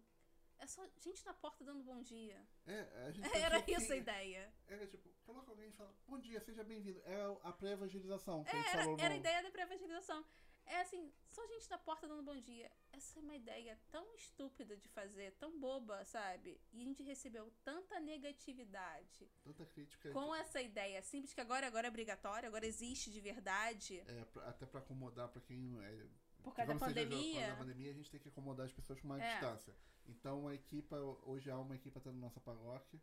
é 0.58 0.66
só 0.66 0.86
gente 0.98 1.24
na 1.24 1.32
porta 1.34 1.64
dando 1.64 1.82
bom 1.82 2.02
dia. 2.02 2.46
É, 2.66 2.80
a 3.06 3.10
gente 3.12 3.24
Era 3.36 3.62
pensou 3.62 3.84
isso 3.84 3.92
a 3.92 3.96
ideia. 3.96 4.52
Era 4.68 4.86
tipo, 4.86 5.08
coloca 5.24 5.50
alguém 5.50 5.68
e 5.68 5.72
fala, 5.72 5.94
bom 6.06 6.18
dia, 6.18 6.40
seja 6.40 6.62
bem-vindo. 6.62 7.00
Era 7.04 7.32
a 7.42 7.52
pré-evangelização 7.52 8.44
gente 8.44 8.68
Era, 8.68 8.82
era 9.00 9.14
a 9.14 9.16
ideia 9.16 9.42
da 9.42 9.50
pré-evangelização. 9.50 10.24
É 10.66 10.80
assim, 10.80 11.12
só 11.28 11.46
gente 11.46 11.70
na 11.70 11.78
porta 11.78 12.08
dando 12.08 12.22
bom 12.24 12.36
dia. 12.40 12.70
Essa 12.92 13.18
é 13.18 13.22
uma 13.22 13.36
ideia 13.36 13.78
tão 13.90 14.14
estúpida 14.16 14.76
de 14.76 14.88
fazer, 14.88 15.32
tão 15.38 15.58
boba, 15.60 16.04
sabe? 16.04 16.60
E 16.72 16.80
a 16.80 16.84
gente 16.84 17.02
recebeu 17.02 17.52
tanta 17.64 18.00
negatividade 18.00 19.30
Tanta 19.44 19.64
crítica. 19.66 20.10
com 20.10 20.34
essa 20.34 20.60
ideia 20.60 21.00
simples 21.02 21.32
que 21.32 21.40
agora, 21.40 21.66
agora 21.66 21.86
é 21.86 21.90
obrigatório, 21.90 22.48
agora 22.48 22.66
existe 22.66 23.10
de 23.10 23.20
verdade. 23.20 24.02
É, 24.06 24.24
pra- 24.24 24.48
até 24.48 24.66
pra 24.66 24.80
acomodar 24.80 25.28
pra 25.28 25.40
quem. 25.42 25.78
É, 25.84 26.06
Por 26.42 26.54
causa 26.54 26.72
da 26.74 26.78
seja 26.78 26.86
pandemia. 26.86 27.32
Por 27.32 27.34
causa 27.40 27.50
da 27.52 27.56
pandemia, 27.58 27.90
a 27.90 27.94
gente 27.94 28.10
tem 28.10 28.20
que 28.20 28.28
acomodar 28.28 28.66
as 28.66 28.72
pessoas 28.72 29.00
com 29.00 29.06
uma 29.06 29.22
É. 29.22 29.30
distância. 29.32 29.74
Então 30.08 30.46
a 30.48 30.54
equipa, 30.54 30.96
hoje 31.24 31.50
há 31.50 31.58
uma 31.58 31.74
equipa 31.74 31.98
até 31.98 32.10
na 32.10 32.18
nossa 32.18 32.40
paróquia 32.40 33.00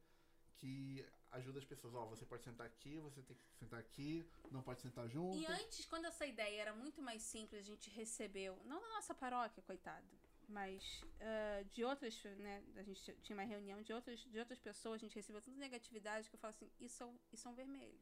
que 0.57 1.05
ajuda 1.31 1.59
as 1.59 1.65
pessoas. 1.65 1.93
Ó, 1.95 2.05
você 2.05 2.25
pode 2.25 2.43
sentar 2.43 2.65
aqui, 2.67 2.99
você 2.99 3.21
tem 3.21 3.35
que 3.35 3.43
sentar 3.57 3.79
aqui, 3.79 4.25
não 4.51 4.61
pode 4.61 4.81
sentar 4.81 5.07
junto. 5.09 5.37
E 5.37 5.45
antes, 5.45 5.85
quando 5.85 6.05
essa 6.05 6.25
ideia 6.25 6.61
era 6.61 6.73
muito 6.73 7.01
mais 7.01 7.21
simples, 7.23 7.59
a 7.61 7.63
gente 7.63 7.89
recebeu, 7.89 8.59
não 8.65 8.79
da 8.81 8.89
nossa 8.89 9.13
paróquia, 9.13 9.63
coitado, 9.63 10.05
mas 10.47 11.01
ah, 11.21 11.63
de 11.71 11.83
outras, 11.83 12.21
né? 12.37 12.63
A 12.75 12.83
gente 12.83 13.01
tinha 13.23 13.35
uma 13.37 13.43
reunião 13.43 13.81
de 13.81 13.91
outras, 13.93 14.19
de 14.19 14.39
outras 14.39 14.59
pessoas, 14.59 14.95
a 14.95 15.05
gente 15.05 15.15
recebeu 15.15 15.41
tanta 15.41 15.57
negatividade 15.57 16.29
que 16.29 16.35
eu 16.35 16.39
falo 16.39 16.51
assim: 16.51 16.69
isso 16.79 17.01
é 17.03 17.05
um, 17.05 17.17
isso 17.31 17.47
é 17.47 17.51
um 17.51 17.55
vermelho. 17.55 17.99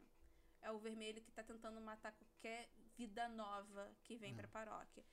É 0.61 0.71
o 0.71 0.77
vermelho 0.77 1.21
que 1.21 1.31
tá 1.31 1.41
tentando 1.41 1.81
matar 1.81 2.11
qualquer 2.11 2.69
vida 2.95 3.27
nova 3.29 3.89
que 4.03 4.15
vem 4.15 4.33
É. 4.33 4.35
pra 4.35 4.47
paróquia. 4.47 5.03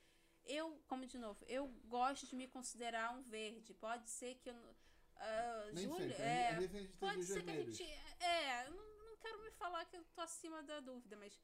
Eu, 0.45 0.79
como 0.87 1.05
de 1.05 1.17
novo, 1.17 1.43
eu 1.47 1.67
gosto 1.87 2.25
de 2.27 2.35
me 2.35 2.47
considerar 2.47 3.11
um 3.15 3.21
verde. 3.21 3.73
Pode 3.73 4.09
ser 4.09 4.35
que 4.35 4.49
eu. 4.49 4.75
Ah, 5.19 5.69
Nem 5.73 5.83
Júlia, 5.85 6.07
sempre. 6.09 6.23
é, 6.23 6.47
a 6.49 6.61
gente 6.61 6.97
Pode 6.97 7.23
ser 7.23 7.43
que 7.43 7.49
a 7.51 7.55
gente. 7.55 7.83
É, 8.19 8.65
eu 8.67 8.71
não, 8.71 9.09
não 9.09 9.17
quero 9.17 9.41
me 9.43 9.51
falar 9.51 9.85
que 9.85 9.97
eu 9.97 10.03
tô 10.15 10.21
acima 10.21 10.63
da 10.63 10.79
dúvida, 10.79 11.15
mas 11.17 11.39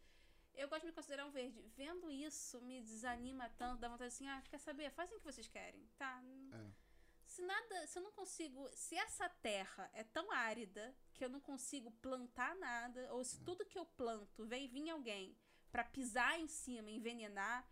eu 0.53 0.67
gosto 0.69 0.81
de 0.81 0.87
me 0.87 0.93
considerar 0.93 1.25
um 1.25 1.31
verde. 1.31 1.61
Vendo 1.75 2.11
isso, 2.11 2.61
me 2.61 2.81
desanima 2.81 3.49
tanto, 3.57 3.79
dá 3.81 3.87
vontade 3.89 4.07
assim, 4.07 4.27
ah, 4.27 4.41
quer 4.49 4.57
saber? 4.59 4.89
Fazem 4.91 5.15
o 5.15 5.19
que 5.19 5.25
vocês 5.25 5.47
querem, 5.47 5.85
tá? 5.97 6.21
É. 6.53 6.85
Se 7.25 7.41
nada, 7.41 7.87
se 7.87 7.97
eu 7.99 8.03
não 8.03 8.11
consigo, 8.11 8.69
se 8.73 8.95
essa 8.95 9.27
terra 9.27 9.89
é 9.93 10.03
tão 10.03 10.31
árida 10.31 10.95
que 11.13 11.25
eu 11.25 11.29
não 11.29 11.39
consigo 11.41 11.91
plantar 11.91 12.55
nada, 12.55 13.11
ou 13.13 13.21
É. 13.21 13.23
se 13.23 13.39
tudo 13.41 13.65
que 13.65 13.77
eu 13.77 13.85
planto 13.85 14.45
vem 14.45 14.67
vir 14.67 14.89
alguém 14.91 15.35
pra 15.71 15.83
pisar 15.83 16.39
em 16.39 16.47
cima, 16.47 16.89
envenenar, 16.91 17.67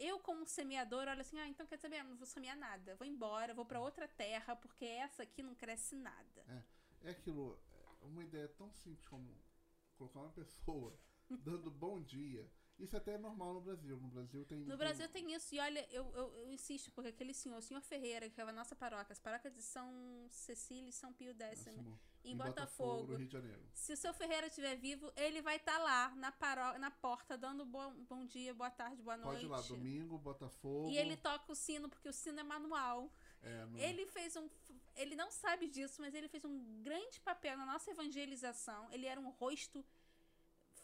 eu 0.00 0.18
como 0.18 0.46
semeador 0.46 1.06
olho 1.06 1.20
assim, 1.20 1.38
ah, 1.38 1.48
então 1.48 1.66
quer 1.66 1.78
saber, 1.78 2.00
eu 2.00 2.04
não 2.04 2.16
vou 2.16 2.26
semear 2.26 2.56
nada, 2.56 2.96
vou 2.96 3.06
embora, 3.06 3.54
vou 3.54 3.66
pra 3.66 3.80
outra 3.80 4.08
terra, 4.08 4.56
porque 4.56 4.84
essa 4.84 5.22
aqui 5.22 5.42
não 5.42 5.54
cresce 5.54 5.94
nada. 5.94 6.64
É 7.02 7.10
aquilo, 7.10 7.58
é 8.02 8.06
uma 8.06 8.24
ideia 8.24 8.48
tão 8.48 8.72
simples 8.72 9.06
como 9.06 9.38
colocar 9.96 10.20
uma 10.20 10.32
pessoa 10.32 10.98
dando 11.28 11.70
bom 11.70 12.02
dia. 12.02 12.50
Isso 12.78 12.96
até 12.96 13.12
é 13.12 13.18
normal 13.18 13.52
no 13.52 13.60
Brasil. 13.60 14.00
No 14.00 14.08
Brasil 14.08 14.44
tem. 14.46 14.64
No 14.64 14.78
Brasil 14.78 15.06
tem 15.10 15.34
isso, 15.34 15.54
e 15.54 15.60
olha, 15.60 15.86
eu, 15.90 16.10
eu, 16.14 16.34
eu 16.38 16.50
insisto, 16.50 16.90
porque 16.92 17.10
aquele 17.10 17.34
senhor, 17.34 17.58
o 17.58 17.62
senhor 17.62 17.82
Ferreira, 17.82 18.30
que 18.30 18.40
é 18.40 18.44
a 18.44 18.52
nossa 18.52 18.74
paróquia, 18.74 19.12
as 19.12 19.20
paróquias 19.20 19.54
de 19.54 19.62
São 19.62 20.26
Cecília 20.30 20.88
e 20.88 20.92
São 20.92 21.12
Pio 21.12 21.34
X, 21.38 21.66
né? 21.66 21.98
Décimo, 22.22 22.32
em 22.32 22.36
Botafogo. 22.36 23.06
no 23.12 23.16
Rio 23.16 23.26
de 23.26 23.32
Janeiro. 23.32 23.62
Se 23.72 23.92
o 23.92 23.96
seu 23.96 24.12
Ferreira 24.12 24.46
estiver 24.46 24.76
vivo, 24.76 25.10
ele 25.16 25.40
vai 25.42 25.56
estar 25.56 25.78
lá 25.78 26.14
na, 26.16 26.30
paró 26.30 26.78
na 26.78 26.90
porta, 26.90 27.36
dando 27.36 27.64
bom, 27.64 27.94
bom 28.08 28.24
dia, 28.26 28.52
boa 28.54 28.70
tarde, 28.70 29.02
boa 29.02 29.16
noite. 29.16 29.32
Pode 29.34 29.46
ir 29.46 29.48
lá, 29.48 29.60
domingo, 29.62 30.18
Botafogo. 30.18 30.90
E 30.90 30.98
ele 30.98 31.16
toca 31.16 31.50
o 31.52 31.54
sino, 31.54 31.88
porque 31.88 32.08
o 32.08 32.12
sino 32.12 32.38
é 32.40 32.42
manual. 32.42 33.10
É, 33.42 33.64
no- 33.64 33.78
Ele 33.78 34.06
fez 34.06 34.36
um. 34.36 34.48
Ele 34.96 35.14
não 35.16 35.30
sabe 35.30 35.66
disso, 35.66 36.00
mas 36.00 36.14
ele 36.14 36.28
fez 36.28 36.44
um 36.44 36.82
grande 36.82 37.18
papel 37.20 37.56
na 37.56 37.64
nossa 37.64 37.90
evangelização. 37.90 38.90
Ele 38.92 39.06
era 39.06 39.18
um 39.20 39.30
rosto 39.30 39.84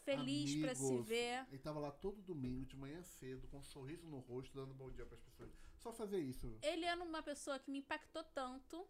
feliz 0.03 0.55
pra 0.61 0.73
se 0.73 0.97
ver. 1.01 1.45
Ele 1.49 1.59
tava 1.61 1.79
lá 1.79 1.91
todo 1.91 2.21
domingo, 2.21 2.65
de 2.65 2.75
manhã 2.75 3.03
cedo, 3.03 3.47
com 3.49 3.57
um 3.59 3.63
sorriso 3.63 4.07
no 4.07 4.19
rosto, 4.19 4.53
dando 4.55 4.73
bom 4.73 4.89
dia 4.89 5.05
pras 5.05 5.19
pessoas. 5.21 5.51
Só 5.77 5.91
fazer 5.93 6.19
isso. 6.19 6.57
Ele 6.63 6.85
era 6.85 7.01
uma 7.03 7.21
pessoa 7.21 7.59
que 7.59 7.69
me 7.69 7.79
impactou 7.79 8.23
tanto 8.23 8.87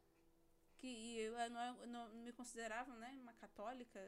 que 0.77 1.19
eu 1.19 1.33
não, 1.49 1.81
eu 1.81 1.87
não 1.87 2.09
me 2.25 2.31
considerava 2.31 2.93
né, 2.97 3.17
uma 3.21 3.33
católica. 3.33 3.99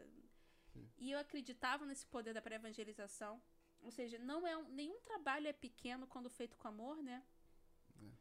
Sim. 0.71 0.88
E 0.97 1.12
eu 1.12 1.19
acreditava 1.19 1.86
nesse 1.86 2.05
poder 2.05 2.34
da 2.34 2.41
pré-evangelização. 2.41 3.41
Ou 3.82 3.91
seja, 3.91 4.17
não 4.19 4.45
é 4.45 4.55
um- 4.58 4.69
nenhum 4.69 4.99
trabalho 5.01 5.47
é 5.47 5.53
pequeno 5.53 6.05
quando 6.08 6.29
feito 6.29 6.58
com 6.58 6.67
amor, 6.67 7.01
né? 7.01 7.23
É. 8.01 8.12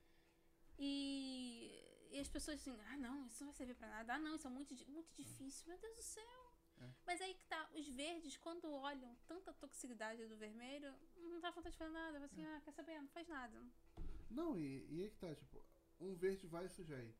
E, 0.78 2.08
e 2.12 2.18
as 2.20 2.28
pessoas 2.28 2.60
assim, 2.60 2.76
ah 2.90 2.96
não, 2.96 3.26
isso 3.26 3.40
não 3.44 3.50
vai 3.50 3.56
servir 3.56 3.74
pra 3.74 3.88
nada. 3.88 4.14
Ah 4.14 4.18
não, 4.18 4.36
isso 4.36 4.46
é 4.46 4.50
muito, 4.50 4.74
muito 4.90 5.12
difícil. 5.14 5.66
Meu 5.68 5.78
Deus 5.78 5.96
do 5.96 6.02
céu. 6.02 6.52
É. 6.80 6.88
Mas 7.04 7.20
aí 7.20 7.34
que 7.34 7.44
tá, 7.46 7.68
os 7.74 7.88
verdes, 7.88 8.36
quando 8.36 8.70
olham 8.72 9.14
tanta 9.26 9.52
toxicidade 9.52 10.24
do 10.26 10.36
vermelho, 10.36 10.94
não 11.16 11.40
dá 11.40 11.50
vontade 11.50 11.72
de 11.72 11.78
fazer 11.78 11.90
nada. 11.92 12.24
Assim, 12.24 12.42
É. 12.44 12.56
ah, 12.56 12.60
quer 12.60 12.72
saber? 12.72 13.00
Não 13.00 13.08
faz 13.08 13.26
nada. 13.26 13.60
Não, 14.30 14.58
e, 14.58 14.86
e 14.90 15.02
aí 15.02 15.10
que 15.10 15.16
tá, 15.18 15.34
tipo, 15.34 15.60
um 15.98 16.14
verde 16.14 16.46
vai 16.46 16.68
sugere. 16.68 17.12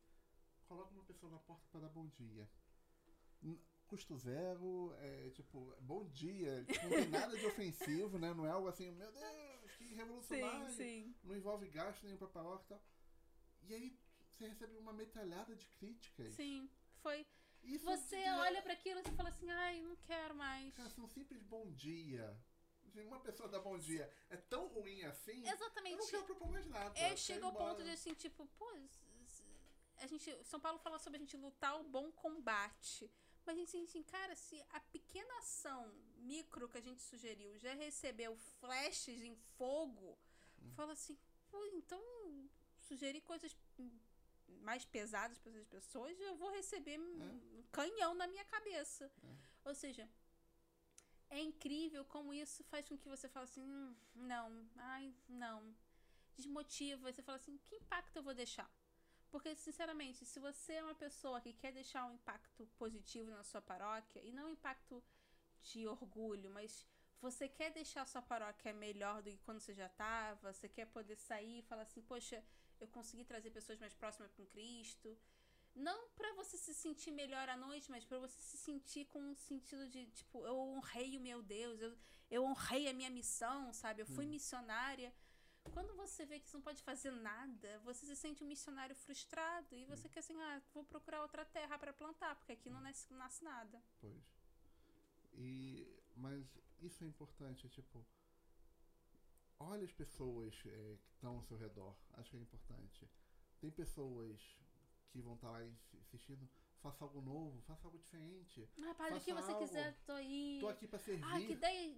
Coloca 0.69 0.91
uma 0.93 1.03
pessoa 1.03 1.31
na 1.31 1.39
porta 1.39 1.67
pra 1.71 1.79
dar 1.81 1.89
bom 1.89 2.05
dia. 2.09 2.47
Custo 3.87 4.15
zero, 4.17 4.93
é 4.99 5.31
tipo, 5.31 5.75
bom 5.81 6.05
dia. 6.09 6.63
tipo, 6.63 6.83
Não 6.83 6.89
tem 6.91 7.09
nada 7.09 7.35
de 7.35 7.43
ofensivo, 7.47 8.19
né? 8.19 8.31
Não 8.35 8.45
é 8.45 8.51
algo 8.51 8.67
assim, 8.67 8.91
meu 8.91 9.11
Deus, 9.11 9.71
que 9.79 9.95
revolucionário. 9.95 10.69
sim. 10.75 11.15
Não 11.23 11.35
envolve 11.35 11.67
gasto 11.69 12.03
nenhum 12.03 12.17
pra 12.17 12.27
paróquia 12.27 12.65
e 12.65 12.67
tal. 12.69 12.81
E 13.63 13.73
aí 13.73 13.99
você 14.31 14.47
recebe 14.47 14.77
uma 14.77 14.93
metralhada 14.93 15.55
de 15.55 15.65
críticas. 15.79 16.35
Sim, 16.35 16.69
foi. 17.01 17.25
Isso 17.63 17.83
Você 17.85 18.21
de- 18.21 18.29
olha 18.29 18.61
pra 18.61 18.73
aquilo 18.73 18.99
e 18.99 19.11
fala 19.15 19.29
assim, 19.29 19.49
ai, 19.49 19.81
não 19.81 19.95
quero 19.97 20.35
mais. 20.35 20.71
Cara, 20.75 20.93
um 20.99 21.07
simples 21.07 21.41
bom 21.41 21.71
dia. 21.71 22.39
Uma 22.95 23.19
pessoa 23.19 23.49
dá 23.49 23.59
bom 23.59 23.77
dia 23.77 24.11
é 24.29 24.37
tão 24.37 24.67
ruim 24.67 25.03
assim. 25.03 25.45
Eu 25.47 25.53
Exatamente. 25.53 25.97
não 25.97 26.07
quero 26.07 26.25
propor 26.25 26.51
mais 26.51 26.65
nada. 26.67 26.97
É, 26.99 27.11
eu 27.11 27.17
chega 27.17 27.43
ao 27.45 27.51
embora. 27.51 27.71
ponto 27.71 27.83
de 27.83 27.89
assim, 27.91 28.13
tipo, 28.13 28.45
pô, 28.57 28.71
a 30.01 30.07
gente, 30.07 30.27
São 30.45 30.59
Paulo 30.59 30.79
fala 30.79 30.99
sobre 30.99 31.17
a 31.17 31.19
gente 31.19 31.37
lutar 31.37 31.79
o 31.79 31.83
bom 31.83 32.11
combate. 32.11 33.09
Mas 33.45 33.55
a 33.55 33.59
gente 33.59 33.77
assim, 33.77 34.03
cara, 34.03 34.35
se 34.35 34.63
a 34.71 34.79
pequena 34.79 35.33
ação 35.39 35.91
micro 36.17 36.69
que 36.69 36.77
a 36.77 36.81
gente 36.81 37.01
sugeriu 37.01 37.57
já 37.57 37.73
recebeu 37.73 38.35
flashes 38.59 39.21
em 39.21 39.35
fogo, 39.57 40.17
Hum. 40.61 40.71
fala 40.75 40.91
assim, 40.93 41.17
então 41.73 42.01
sugerir 42.87 43.21
coisas 43.21 43.55
mais 44.61 44.83
pesadas 44.85 45.37
para 45.37 45.51
essas 45.51 45.65
pessoas, 45.65 46.19
eu 46.19 46.35
vou 46.35 46.51
receber 46.51 46.99
um 46.99 47.63
canhão 47.71 48.13
na 48.13 48.27
minha 48.27 48.43
cabeça. 48.45 49.09
Ou 49.63 49.73
seja, 49.73 50.07
é 51.29 51.39
incrível 51.41 52.03
como 52.05 52.33
isso 52.33 52.63
faz 52.65 52.87
com 52.87 52.97
que 52.97 53.07
você 53.07 53.27
fale 53.29 53.45
assim, 53.45 53.61
"Hum, 53.61 53.95
não, 54.15 54.69
ai, 54.75 55.13
não. 55.27 55.75
Desmotiva, 56.37 57.11
você 57.11 57.21
fala 57.21 57.37
assim, 57.37 57.57
que 57.57 57.75
impacto 57.75 58.15
eu 58.17 58.23
vou 58.23 58.33
deixar? 58.33 58.69
Porque, 59.31 59.55
sinceramente, 59.55 60.25
se 60.25 60.39
você 60.39 60.73
é 60.73 60.83
uma 60.83 60.95
pessoa 60.95 61.39
que 61.39 61.53
quer 61.53 61.71
deixar 61.71 62.05
um 62.05 62.13
impacto 62.13 62.67
positivo 62.77 63.29
na 63.29 63.43
sua 63.43 63.61
paróquia, 63.61 64.21
e 64.23 64.31
não 64.31 64.47
um 64.47 64.49
impacto 64.49 65.03
de 65.61 65.87
orgulho, 65.87 66.49
mas 66.49 66.85
você 67.21 67.47
quer 67.47 67.71
deixar 67.71 68.01
a 68.03 68.05
sua 68.05 68.21
paróquia 68.21 68.73
melhor 68.73 69.21
do 69.21 69.29
que 69.29 69.37
quando 69.39 69.59
você 69.59 69.73
já 69.73 69.87
estava, 69.87 70.53
você 70.53 70.67
quer 70.67 70.85
poder 70.87 71.15
sair 71.15 71.59
e 71.59 71.61
falar 71.63 71.83
assim, 71.83 72.01
poxa, 72.01 72.43
eu 72.79 72.87
consegui 72.87 73.23
trazer 73.23 73.51
pessoas 73.51 73.77
mais 73.77 73.93
próximas 73.93 74.31
com 74.31 74.45
Cristo. 74.47 75.17
Não 75.75 76.09
pra 76.09 76.33
você 76.33 76.57
se 76.57 76.73
sentir 76.73 77.11
melhor 77.11 77.47
à 77.47 77.55
noite, 77.55 77.91
mas 77.91 78.03
pra 78.03 78.17
você 78.17 78.39
se 78.41 78.57
sentir 78.57 79.05
com 79.05 79.21
um 79.21 79.35
sentido 79.35 79.87
de, 79.87 80.07
tipo, 80.07 80.45
eu 80.45 80.57
honrei 80.57 81.17
o 81.17 81.21
meu 81.21 81.41
Deus, 81.43 81.79
eu, 81.79 81.95
eu 82.31 82.43
honrei 82.43 82.89
a 82.89 82.93
minha 82.93 83.09
missão, 83.09 83.71
sabe? 83.73 84.01
Eu 84.01 84.07
fui 84.07 84.25
missionária. 84.25 85.13
Quando 85.73 85.95
você 85.95 86.25
vê 86.25 86.39
que 86.39 86.47
você 86.49 86.57
não 86.57 86.63
pode 86.63 86.81
fazer 86.83 87.11
nada, 87.11 87.79
você 87.79 88.05
se 88.05 88.15
sente 88.15 88.43
um 88.43 88.47
missionário 88.47 88.95
frustrado 88.95 89.75
e 89.75 89.85
você 89.85 90.09
quer 90.09 90.19
assim, 90.19 90.39
ah, 90.41 90.61
vou 90.73 90.83
procurar 90.83 91.21
outra 91.21 91.45
terra 91.45 91.77
pra 91.77 91.93
plantar, 91.93 92.35
porque 92.35 92.53
aqui 92.53 92.69
não 92.69 92.81
nasce, 92.81 93.11
nasce 93.13 93.43
nada. 93.43 93.81
Pois. 93.99 94.23
E, 95.33 95.87
mas 96.15 96.45
isso 96.81 97.03
é 97.03 97.07
importante, 97.07 97.65
é 97.65 97.69
tipo. 97.69 98.05
Olha 99.59 99.83
as 99.83 99.91
pessoas 99.91 100.53
é, 100.65 100.97
que 101.03 101.09
estão 101.11 101.35
ao 101.35 101.43
seu 101.43 101.57
redor. 101.57 101.95
Acho 102.13 102.29
que 102.31 102.37
é 102.37 102.39
importante. 102.39 103.09
Tem 103.59 103.69
pessoas 103.69 104.39
que 105.09 105.21
vão 105.21 105.35
estar 105.35 105.49
lá 105.51 105.65
insi- 105.65 105.97
insistindo. 105.97 106.49
Faça 106.81 107.03
algo 107.03 107.21
novo, 107.21 107.61
faça 107.61 107.85
algo 107.87 107.97
diferente. 107.97 108.67
Ah, 108.81 108.93
padre, 108.93 109.17
o 109.17 109.21
que 109.21 109.33
você 109.33 109.51
algo. 109.51 109.63
quiser, 109.65 109.97
tô 110.05 110.13
aí. 110.13 110.57
Tô 110.59 110.67
aqui 110.67 110.87
pra 110.87 110.99
servir. 110.99 111.25
Ah, 111.25 111.39
que 111.39 111.51
ideia. 111.53 111.97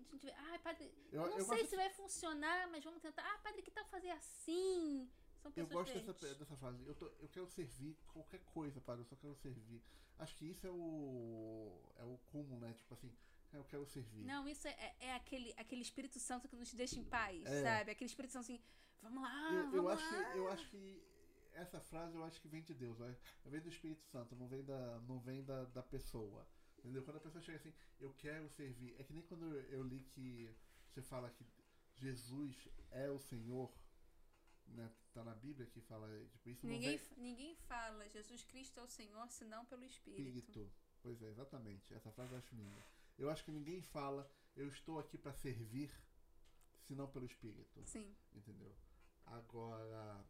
Ai, 0.49 0.59
padre, 0.59 0.91
eu, 1.11 1.21
eu 1.23 1.29
não 1.29 1.37
eu 1.37 1.45
sei 1.45 1.65
se 1.65 1.75
vai 1.75 1.89
funcionar, 1.89 2.67
mas 2.69 2.83
vamos 2.83 3.01
tentar. 3.01 3.23
Ah, 3.23 3.37
padre, 3.39 3.61
que 3.61 3.71
tal 3.71 3.85
fazer 3.85 4.11
assim? 4.11 5.09
São 5.41 5.51
eu 5.55 5.65
pessoas 5.65 5.89
gosto 5.89 5.99
dessa, 6.13 6.35
dessa 6.35 6.55
frase. 6.57 6.83
Eu, 6.85 6.95
tô, 6.95 7.05
eu 7.19 7.29
quero 7.29 7.47
servir 7.47 7.97
qualquer 8.13 8.39
coisa, 8.45 8.79
padre, 8.81 9.01
eu 9.01 9.05
só 9.05 9.15
quero 9.15 9.35
servir. 9.35 9.81
Acho 10.19 10.35
que 10.35 10.45
isso 10.45 10.67
é 10.67 10.71
o. 10.71 11.81
é 11.97 12.03
o 12.03 12.17
cúmulo, 12.31 12.59
né? 12.59 12.73
Tipo 12.73 12.93
assim, 12.93 13.11
eu 13.51 13.63
quero 13.63 13.85
servir. 13.87 14.23
Não, 14.23 14.47
isso 14.47 14.67
é, 14.67 14.71
é- 14.71 14.95
é 15.07 15.15
aquele, 15.15 15.53
aquele 15.57 15.81
Espírito 15.81 16.19
Santo 16.19 16.47
que 16.47 16.55
nos 16.55 16.71
deixa 16.73 16.99
em 16.99 17.03
paz, 17.03 17.43
É. 17.45 17.63
sabe? 17.63 17.91
Aquele 17.91 18.07
Espírito 18.09 18.31
Santo 18.31 18.43
assim, 18.43 18.61
vamos 19.01 19.21
lá, 19.23 19.49
eu, 19.51 19.59
eu 19.61 19.71
vamos 19.83 19.91
acho 19.93 20.15
lá. 20.15 20.31
que 20.31 20.37
eu 20.37 20.47
acho 20.51 20.69
que 20.69 21.03
essa 21.53 21.79
frase 21.79 22.15
eu 22.15 22.23
acho 22.23 22.39
que 22.41 22.47
vem 22.47 22.63
de 22.63 22.73
Deus, 22.73 22.97
vem 23.45 23.61
do 23.61 23.69
Espírito 23.69 24.03
Santo, 24.05 24.35
não 24.35 24.47
vem 24.47 24.63
da 24.63 24.99
não 25.01 25.19
vem 25.19 25.43
da, 25.43 25.65
da 25.65 25.83
pessoa. 25.83 26.47
Entendeu? 26.79 27.03
Quando 27.03 27.17
a 27.17 27.21
pessoa 27.21 27.41
chega 27.41 27.57
assim, 27.57 27.73
eu 27.99 28.11
quero 28.15 28.49
servir. 28.49 28.95
É 28.99 29.03
que 29.03 29.13
nem 29.13 29.23
quando 29.23 29.45
eu, 29.45 29.61
eu 29.69 29.83
li 29.83 30.01
que 30.01 30.49
você 30.89 31.01
fala 31.01 31.29
que 31.29 31.45
Jesus 31.97 32.67
é 32.89 33.09
o 33.09 33.19
Senhor, 33.19 33.71
né? 34.67 34.91
Tá 35.13 35.23
na 35.23 35.35
Bíblia 35.35 35.67
que 35.67 35.81
fala, 35.81 36.07
tipo, 36.31 36.49
isso 36.49 36.65
Ninguém, 36.65 36.97
vem 36.97 37.17
ninguém 37.17 37.55
fala 37.55 38.07
Jesus 38.09 38.43
Cristo 38.43 38.79
é 38.79 38.83
o 38.83 38.87
Senhor, 38.87 39.29
senão 39.29 39.65
pelo 39.65 39.83
Espírito. 39.83 40.37
Espírito. 40.37 40.71
Pois 41.03 41.21
é, 41.21 41.29
exatamente. 41.29 41.93
Essa 41.93 42.11
frase 42.11 42.31
eu 42.31 42.37
acho 42.37 42.55
linda. 42.55 42.81
Eu 43.17 43.29
acho 43.29 43.43
que 43.43 43.51
ninguém 43.51 43.81
fala, 43.81 44.29
eu 44.55 44.67
estou 44.69 44.99
aqui 44.99 45.17
para 45.17 45.33
servir, 45.33 45.91
senão 46.87 47.07
pelo 47.07 47.25
Espírito. 47.25 47.83
Sim. 47.85 48.15
Entendeu? 48.33 48.73
Agora, 49.25 50.25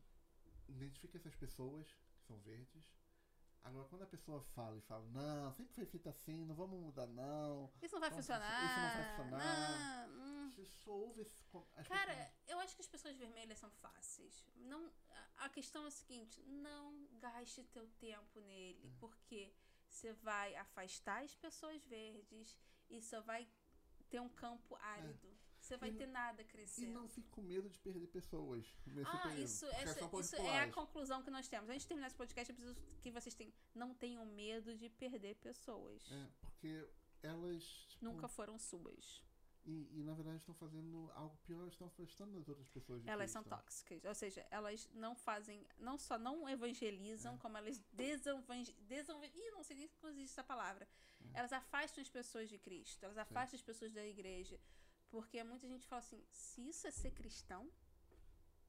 identifique 0.71 1.17
essas 1.17 1.36
pessoas 1.36 1.88
que 2.15 2.23
são 2.25 2.38
verdes. 2.39 2.86
Agora, 3.63 3.88
quando 3.89 4.01
a 4.01 4.07
pessoa 4.07 4.41
fala 4.55 4.75
e 4.77 4.81
fala, 4.81 5.05
não, 5.10 5.53
sempre 5.53 5.73
foi 5.75 5.86
feito 5.86 6.10
assim, 6.10 6.45
não 6.45 6.55
vamos 6.55 6.79
mudar, 6.79 7.05
não. 7.07 7.71
Isso 7.81 7.93
não 7.93 7.99
vai 8.01 8.10
funcionar. 8.10 8.65
isso 8.65 8.79
não 8.79 8.89
vai 8.89 9.15
funcionar. 9.15 10.07
Não, 10.07 10.25
hum. 10.47 10.51
Você 10.51 10.65
só 10.65 10.91
ouve 10.91 11.21
esse. 11.21 11.38
Cara, 11.88 12.13
pessoas- 12.15 12.34
eu 12.47 12.60
acho 12.60 12.75
que 12.75 12.81
as 12.81 12.88
pessoas 12.88 13.15
vermelhas 13.17 13.60
são 13.60 13.69
fáceis. 13.69 14.43
Não, 14.55 14.91
a- 15.38 15.49
questão 15.49 15.84
é 15.86 15.88
a 15.88 15.91
seguinte: 15.91 16.41
não 16.43 17.07
gaste 17.19 17.63
teu 17.65 17.88
tempo 17.99 18.39
nele, 18.41 18.88
Hum. 18.88 18.95
porque 18.99 19.53
você 19.88 20.12
vai 20.13 20.55
afastar 20.55 21.23
as 21.23 21.36
pessoas 21.36 21.86
verdes 21.86 22.57
e 22.89 22.99
só 23.01 23.21
vai 23.21 23.47
ter 24.10 24.19
um 24.19 24.29
campo 24.29 24.75
árido. 24.77 25.30
Você 25.71 25.77
vai 25.77 25.89
É. 25.89 25.93
E 25.93 25.95
ter 25.95 26.07
nada 26.07 26.41
E 26.41 26.45
crescendo. 26.45 26.91
não 26.91 27.07
fique 27.07 27.29
com 27.29 27.41
medo 27.41 27.69
de 27.69 27.79
perder 27.79 28.07
pessoas 28.07 28.75
nesse 28.86 29.10
Ah, 29.10 29.17
período. 29.19 29.41
isso, 29.43 29.65
porque 29.65 29.81
essa- 29.84 30.19
isso 30.19 30.36
é 30.36 30.60
a 30.60 30.71
conclusão 30.71 31.23
que 31.23 31.31
nós 31.31 31.47
temos. 31.47 31.69
Antes 31.69 31.84
de 31.84 31.88
terminar 31.88 32.07
esse 32.07 32.15
podcast, 32.17 32.49
eu 32.51 32.55
preciso 32.55 32.75
que 33.01 33.10
vocês 33.10 33.34
tenham, 33.34 33.53
não 33.73 33.93
tenham 33.93 34.25
medo 34.25 34.75
de 34.75 34.89
perder 34.89 35.36
pessoas. 35.36 36.03
É, 36.12 36.27
porque 36.41 36.89
elas. 37.23 37.63
tipo, 37.88 38.03
Nunca 38.03 38.27
foram 38.27 38.60
suas. 38.60 39.23
E, 39.63 39.99
e, 39.99 40.03
na 40.03 40.13
verdade 40.15 40.38
estão 40.38 40.55
fazendo 40.55 41.10
algo 41.13 41.38
pior, 41.43 41.67
estão 41.67 41.86
afastando 41.88 42.38
as 42.39 42.49
outras 42.49 42.67
pessoas 42.67 43.03
de 43.03 43.07
Elas 43.10 43.29
são 43.29 43.43
tóxicas. 43.43 44.03
Ou 44.03 44.15
seja, 44.15 44.45
elas 44.49 44.89
não 44.91 45.15
fazem, 45.15 45.65
não 45.77 45.99
só 45.99 46.17
não 46.17 46.49
evangelizam, 46.49 47.36
É. 47.36 47.38
como 47.38 47.57
elas 47.57 47.77
desangelizam. 47.93 48.75
Desan, 48.88 49.23
ih, 49.23 49.51
não 49.51 49.63
sei 49.63 49.75
nem 49.77 49.88
como 49.88 50.12
existe 50.12 50.34
essa 50.34 50.43
palavra. 50.43 50.86
É. 51.34 51.39
Elas 51.39 51.53
afastam 51.53 52.01
as 52.01 52.10
pessoas 52.10 52.49
de 52.49 52.57
Cristo, 52.57 53.03
elas 53.05 53.17
afastam 53.19 53.55
as 53.55 53.62
pessoas 53.63 53.93
da 53.93 54.03
igreja. 54.03 54.60
Porque 55.12 55.43
muita 55.43 55.67
gente 55.67 55.86
fala 55.88 56.00
assim: 56.00 56.24
se 56.32 56.67
isso 56.69 56.88
é 56.88 56.91
ser 56.91 57.12
cristão, 57.12 57.69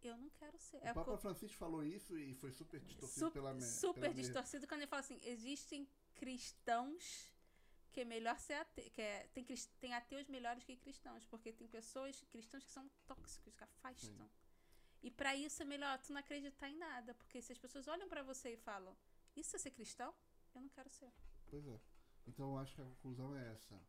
eu 0.02 0.16
não 0.16 0.28
quero 0.30 0.58
ser. 0.58 0.78
O 0.78 0.86
É 0.86 0.92
Papa 0.92 1.12
co- 1.12 1.18
Francisco 1.18 1.56
falou 1.56 1.84
isso 1.84 2.18
e 2.18 2.34
foi 2.34 2.50
super 2.50 2.80
distorcido 2.80 3.26
Sup- 3.26 3.32
pela 3.32 3.54
me- 3.54 3.62
super 3.62 4.00
pela 4.00 4.14
distorcido 4.14 4.66
quando 4.66 4.80
ele 4.82 4.88
fala 4.90 5.00
assim: 5.00 5.20
existem 5.22 5.88
cristãos 6.14 7.32
que 7.92 8.00
é 8.00 8.04
melhor 8.04 8.38
ser 8.40 8.54
ate... 8.54 8.90
que 8.90 9.00
é... 9.02 9.28
tem, 9.34 9.44
tem 9.78 9.94
ateus 9.94 10.26
melhores 10.28 10.64
que 10.64 10.76
cristãos, 10.76 11.24
porque 11.26 11.52
tem 11.52 11.68
pessoas 11.68 12.24
cristãos 12.30 12.64
que 12.64 12.70
são 12.70 12.90
tóxicos, 13.06 13.54
que 13.54 13.64
afastam. 13.64 14.28
E 15.02 15.10
pra 15.10 15.34
isso 15.36 15.62
é 15.62 15.64
melhor 15.64 15.98
tu 16.00 16.12
não 16.12 16.20
acreditar 16.20 16.68
em 16.70 16.76
nada, 16.76 17.12
porque 17.14 17.40
se 17.42 17.52
as 17.52 17.58
pessoas 17.58 17.86
olham 17.88 18.08
pra 18.08 18.22
você 18.22 18.54
e 18.54 18.56
falam: 18.56 18.96
"Isso 19.36 19.54
é 19.54 19.58
ser 19.58 19.70
cristão?" 19.70 20.12
Eu 20.54 20.60
não 20.60 20.68
quero 20.68 20.90
ser. 20.90 21.12
Pois 21.46 21.66
é. 21.66 21.80
Então 22.26 22.50
eu 22.52 22.58
acho 22.58 22.74
que 22.74 22.80
a 22.80 22.84
conclusão 22.84 23.34
é 23.36 23.52
essa. 23.52 23.80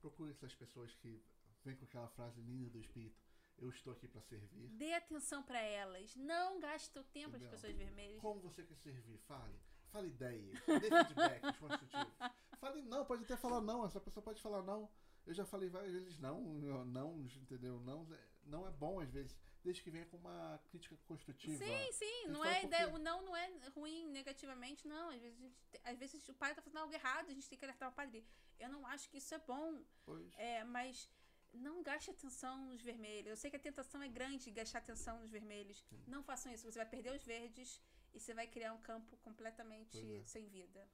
Procure 0.00 0.30
essas 0.30 0.54
pessoas 0.54 0.94
que 0.94 1.22
vêm 1.66 1.76
com 1.76 1.84
aquela 1.84 2.08
frase 2.08 2.40
linda 2.40 2.70
do 2.70 2.78
Espírito. 2.78 3.20
Eu 3.58 3.70
estou 3.70 3.92
aqui 3.92 4.06
para 4.06 4.20
servir. 4.20 4.68
Dê 4.70 4.92
atenção 4.94 5.42
pra 5.42 5.60
elas, 5.60 6.14
não 6.16 6.60
gaste 6.60 6.90
teu 6.90 7.02
tempo 7.04 7.30
as 7.36 7.42
Entendeu? 7.42 7.50
pessoas 7.50 7.74
vermelhas. 7.74 8.20
Como 8.20 8.40
você 8.40 8.62
quer 8.62 8.76
servir? 8.76 9.18
Fale. 9.20 9.58
Fale 9.90 10.08
ideias. 10.08 10.58
Dê 10.66 10.80
feedbacks 10.90 11.56
construtivos. 11.58 12.14
Fale 12.60 12.82
não, 12.82 13.04
pode 13.06 13.24
até 13.24 13.36
falar 13.36 13.60
não. 13.62 13.84
Essa 13.86 14.00
pessoa 14.00 14.22
pode 14.22 14.40
falar 14.42 14.62
não. 14.62 14.90
Eu 15.26 15.34
já 15.34 15.44
falei 15.44 15.68
várias 15.68 15.92
vezes 15.92 16.18
não, 16.18 16.40
não, 16.84 17.18
entendeu? 17.42 17.80
Não, 17.80 18.06
não 18.44 18.66
é 18.66 18.70
bom 18.70 19.00
às 19.00 19.10
vezes, 19.10 19.36
desde 19.64 19.82
que 19.82 19.90
venha 19.90 20.06
com 20.06 20.18
uma 20.18 20.60
crítica 20.70 20.96
construtiva. 21.04 21.56
Sim, 21.64 21.92
sim, 21.92 22.20
Então, 22.20 22.32
não 22.34 22.44
é 22.44 22.62
ideia, 22.62 22.88
o 22.94 22.98
não 22.98 23.24
não 23.24 23.34
é 23.36 23.50
ruim 23.74 24.06
negativamente, 24.10 24.86
não. 24.86 25.08
Às 25.08 25.20
vezes, 25.20 25.38
a 25.38 25.42
gente 25.42 25.56
te- 25.70 25.80
às 25.82 25.98
vezes 25.98 26.28
o 26.28 26.34
pai 26.34 26.54
tá 26.54 26.62
fazendo 26.62 26.78
algo 26.82 26.94
errado, 26.94 27.28
a 27.30 27.34
gente 27.34 27.48
tem 27.48 27.58
que 27.58 27.64
alertar 27.64 27.88
o 27.88 27.92
padre. 27.92 28.24
Eu 28.60 28.68
não 28.68 28.86
acho 28.86 29.08
que 29.10 29.18
isso 29.18 29.34
é 29.34 29.38
bom. 29.38 29.82
Pois. 30.04 30.32
É, 30.38 30.62
mas 30.62 31.10
não 31.56 31.82
gaste 31.82 32.10
atenção 32.10 32.66
nos 32.66 32.82
vermelhos. 32.82 33.30
Eu 33.30 33.36
sei 33.36 33.50
que 33.50 33.56
a 33.56 33.60
tentação 33.60 34.02
é 34.02 34.08
grande 34.08 34.50
gastar 34.50 34.78
atenção 34.78 35.18
nos 35.20 35.30
vermelhos. 35.30 35.84
Não 36.06 36.22
façam 36.22 36.52
isso. 36.52 36.70
Você 36.70 36.78
vai 36.78 36.86
perder 36.86 37.12
os 37.14 37.24
verdes 37.24 37.80
e 38.14 38.20
você 38.20 38.32
vai 38.34 38.46
criar 38.46 38.72
um 38.72 38.80
campo 38.80 39.16
completamente 39.18 39.98
é. 39.98 40.22
sem 40.24 40.48
vida. 40.48 40.86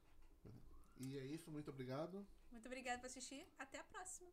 E 0.99 1.19
é 1.19 1.25
isso, 1.25 1.51
muito 1.51 1.71
obrigado. 1.71 2.27
Muito 2.51 2.67
obrigada 2.67 2.99
por 3.01 3.07
assistir. 3.07 3.47
Até 3.59 3.79
a 3.79 3.85
próxima. 3.85 4.31